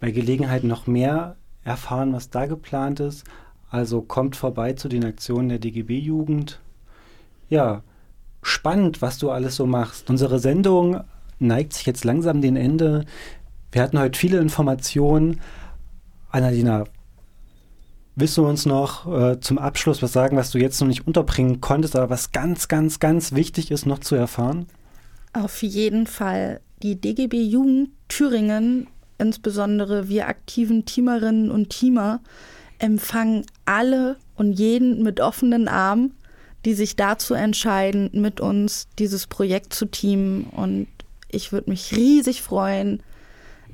bei 0.00 0.10
Gelegenheit 0.10 0.64
noch 0.64 0.86
mehr 0.86 1.36
erfahren, 1.64 2.12
was 2.12 2.30
da 2.30 2.46
geplant 2.46 3.00
ist. 3.00 3.24
Also 3.70 4.02
kommt 4.02 4.36
vorbei 4.36 4.74
zu 4.74 4.88
den 4.88 5.04
Aktionen 5.04 5.48
der 5.48 5.58
DGB-Jugend. 5.58 6.60
Ja, 7.52 7.82
spannend, 8.40 9.02
was 9.02 9.18
du 9.18 9.30
alles 9.30 9.56
so 9.56 9.66
machst. 9.66 10.08
Unsere 10.08 10.38
Sendung 10.38 11.04
neigt 11.38 11.74
sich 11.74 11.84
jetzt 11.84 12.02
langsam 12.02 12.40
dem 12.40 12.56
Ende. 12.56 13.04
Wir 13.70 13.82
hatten 13.82 13.98
heute 13.98 14.18
viele 14.18 14.38
Informationen. 14.38 15.38
Annalena, 16.30 16.84
willst 18.16 18.38
du 18.38 18.46
uns 18.46 18.64
noch 18.64 19.06
äh, 19.06 19.38
zum 19.38 19.58
Abschluss 19.58 20.00
was 20.00 20.14
sagen, 20.14 20.38
was 20.38 20.50
du 20.50 20.56
jetzt 20.56 20.80
noch 20.80 20.88
nicht 20.88 21.06
unterbringen 21.06 21.60
konntest, 21.60 21.94
aber 21.94 22.08
was 22.08 22.32
ganz, 22.32 22.68
ganz, 22.68 23.00
ganz 23.00 23.32
wichtig 23.32 23.70
ist, 23.70 23.84
noch 23.84 23.98
zu 23.98 24.14
erfahren? 24.14 24.64
Auf 25.34 25.62
jeden 25.62 26.06
Fall. 26.06 26.62
Die 26.82 26.98
DGB 26.98 27.42
Jugend 27.42 27.90
Thüringen, 28.08 28.86
insbesondere 29.18 30.08
wir 30.08 30.26
aktiven 30.26 30.86
Teamerinnen 30.86 31.50
und 31.50 31.68
Teamer, 31.68 32.20
empfangen 32.78 33.44
alle 33.66 34.16
und 34.36 34.54
jeden 34.54 35.02
mit 35.02 35.20
offenen 35.20 35.68
Armen 35.68 36.14
die 36.64 36.74
sich 36.74 36.96
dazu 36.96 37.34
entscheiden, 37.34 38.10
mit 38.12 38.40
uns 38.40 38.88
dieses 38.98 39.26
Projekt 39.26 39.74
zu 39.74 39.86
teamen. 39.86 40.44
Und 40.44 40.86
ich 41.28 41.52
würde 41.52 41.70
mich 41.70 41.94
riesig 41.96 42.42
freuen, 42.42 43.02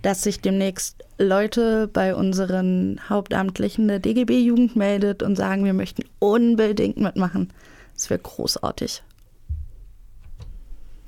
dass 0.02 0.22
sich 0.22 0.40
demnächst 0.40 1.04
Leute 1.18 1.88
bei 1.88 2.14
unseren 2.14 3.00
Hauptamtlichen 3.08 3.88
der 3.88 3.98
DGB-Jugend 3.98 4.76
meldet 4.76 5.22
und 5.22 5.36
sagen, 5.36 5.64
wir 5.64 5.74
möchten 5.74 6.04
unbedingt 6.18 6.98
mitmachen. 6.98 7.52
Das 7.94 8.08
wäre 8.08 8.20
großartig. 8.20 9.02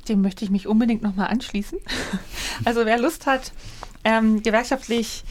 Dem 0.08 0.22
möchte 0.22 0.44
ich 0.44 0.50
mich 0.50 0.66
unbedingt 0.66 1.02
nochmal 1.02 1.28
anschließen. 1.28 1.78
Also 2.66 2.84
wer 2.84 2.98
Lust 2.98 3.24
hat, 3.24 3.52
ähm, 4.04 4.42
gewerkschaftlich 4.42 5.24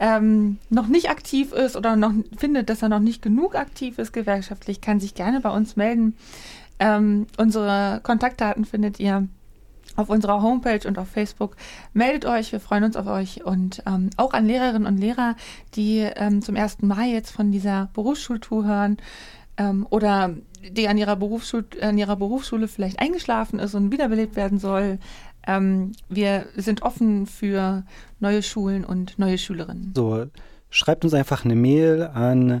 ähm, 0.00 0.58
noch 0.70 0.86
nicht 0.86 1.10
aktiv 1.10 1.52
ist 1.52 1.76
oder 1.76 1.96
noch 1.96 2.12
findet, 2.36 2.70
dass 2.70 2.82
er 2.82 2.88
noch 2.88 3.00
nicht 3.00 3.22
genug 3.22 3.54
aktiv 3.54 3.98
ist 3.98 4.12
gewerkschaftlich, 4.12 4.80
kann 4.80 5.00
sich 5.00 5.14
gerne 5.14 5.40
bei 5.40 5.50
uns 5.50 5.76
melden. 5.76 6.16
Ähm, 6.78 7.26
unsere 7.36 8.00
Kontaktdaten 8.02 8.64
findet 8.64 9.00
ihr 9.00 9.26
auf 9.96 10.10
unserer 10.10 10.42
Homepage 10.42 10.86
und 10.86 10.96
auf 10.96 11.08
Facebook. 11.08 11.56
Meldet 11.92 12.24
euch, 12.24 12.52
wir 12.52 12.60
freuen 12.60 12.84
uns 12.84 12.96
auf 12.96 13.08
euch 13.08 13.44
und 13.44 13.82
ähm, 13.86 14.10
auch 14.16 14.32
an 14.32 14.46
Lehrerinnen 14.46 14.86
und 14.86 14.98
Lehrer, 14.98 15.34
die 15.74 15.98
ähm, 15.98 16.40
zum 16.40 16.56
1. 16.56 16.82
Mai 16.82 17.08
jetzt 17.08 17.32
von 17.32 17.50
dieser 17.50 17.90
Berufsschultour 17.94 18.64
hören 18.64 18.98
ähm, 19.56 19.86
oder 19.90 20.34
die 20.70 20.88
an 20.88 20.98
ihrer, 20.98 21.18
an 21.82 21.98
ihrer 21.98 22.16
Berufsschule 22.16 22.68
vielleicht 22.68 23.00
eingeschlafen 23.00 23.58
ist 23.58 23.74
und 23.74 23.92
wiederbelebt 23.92 24.36
werden 24.36 24.58
soll. 24.58 24.98
Ähm, 25.48 25.92
wir 26.08 26.46
sind 26.54 26.82
offen 26.82 27.26
für 27.26 27.84
neue 28.20 28.42
Schulen 28.42 28.84
und 28.84 29.18
neue 29.18 29.38
Schülerinnen. 29.38 29.94
So, 29.96 30.26
schreibt 30.68 31.04
uns 31.04 31.14
einfach 31.14 31.46
eine 31.46 31.56
Mail 31.56 32.02
an 32.02 32.60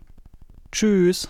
Tschüss. 0.71 1.29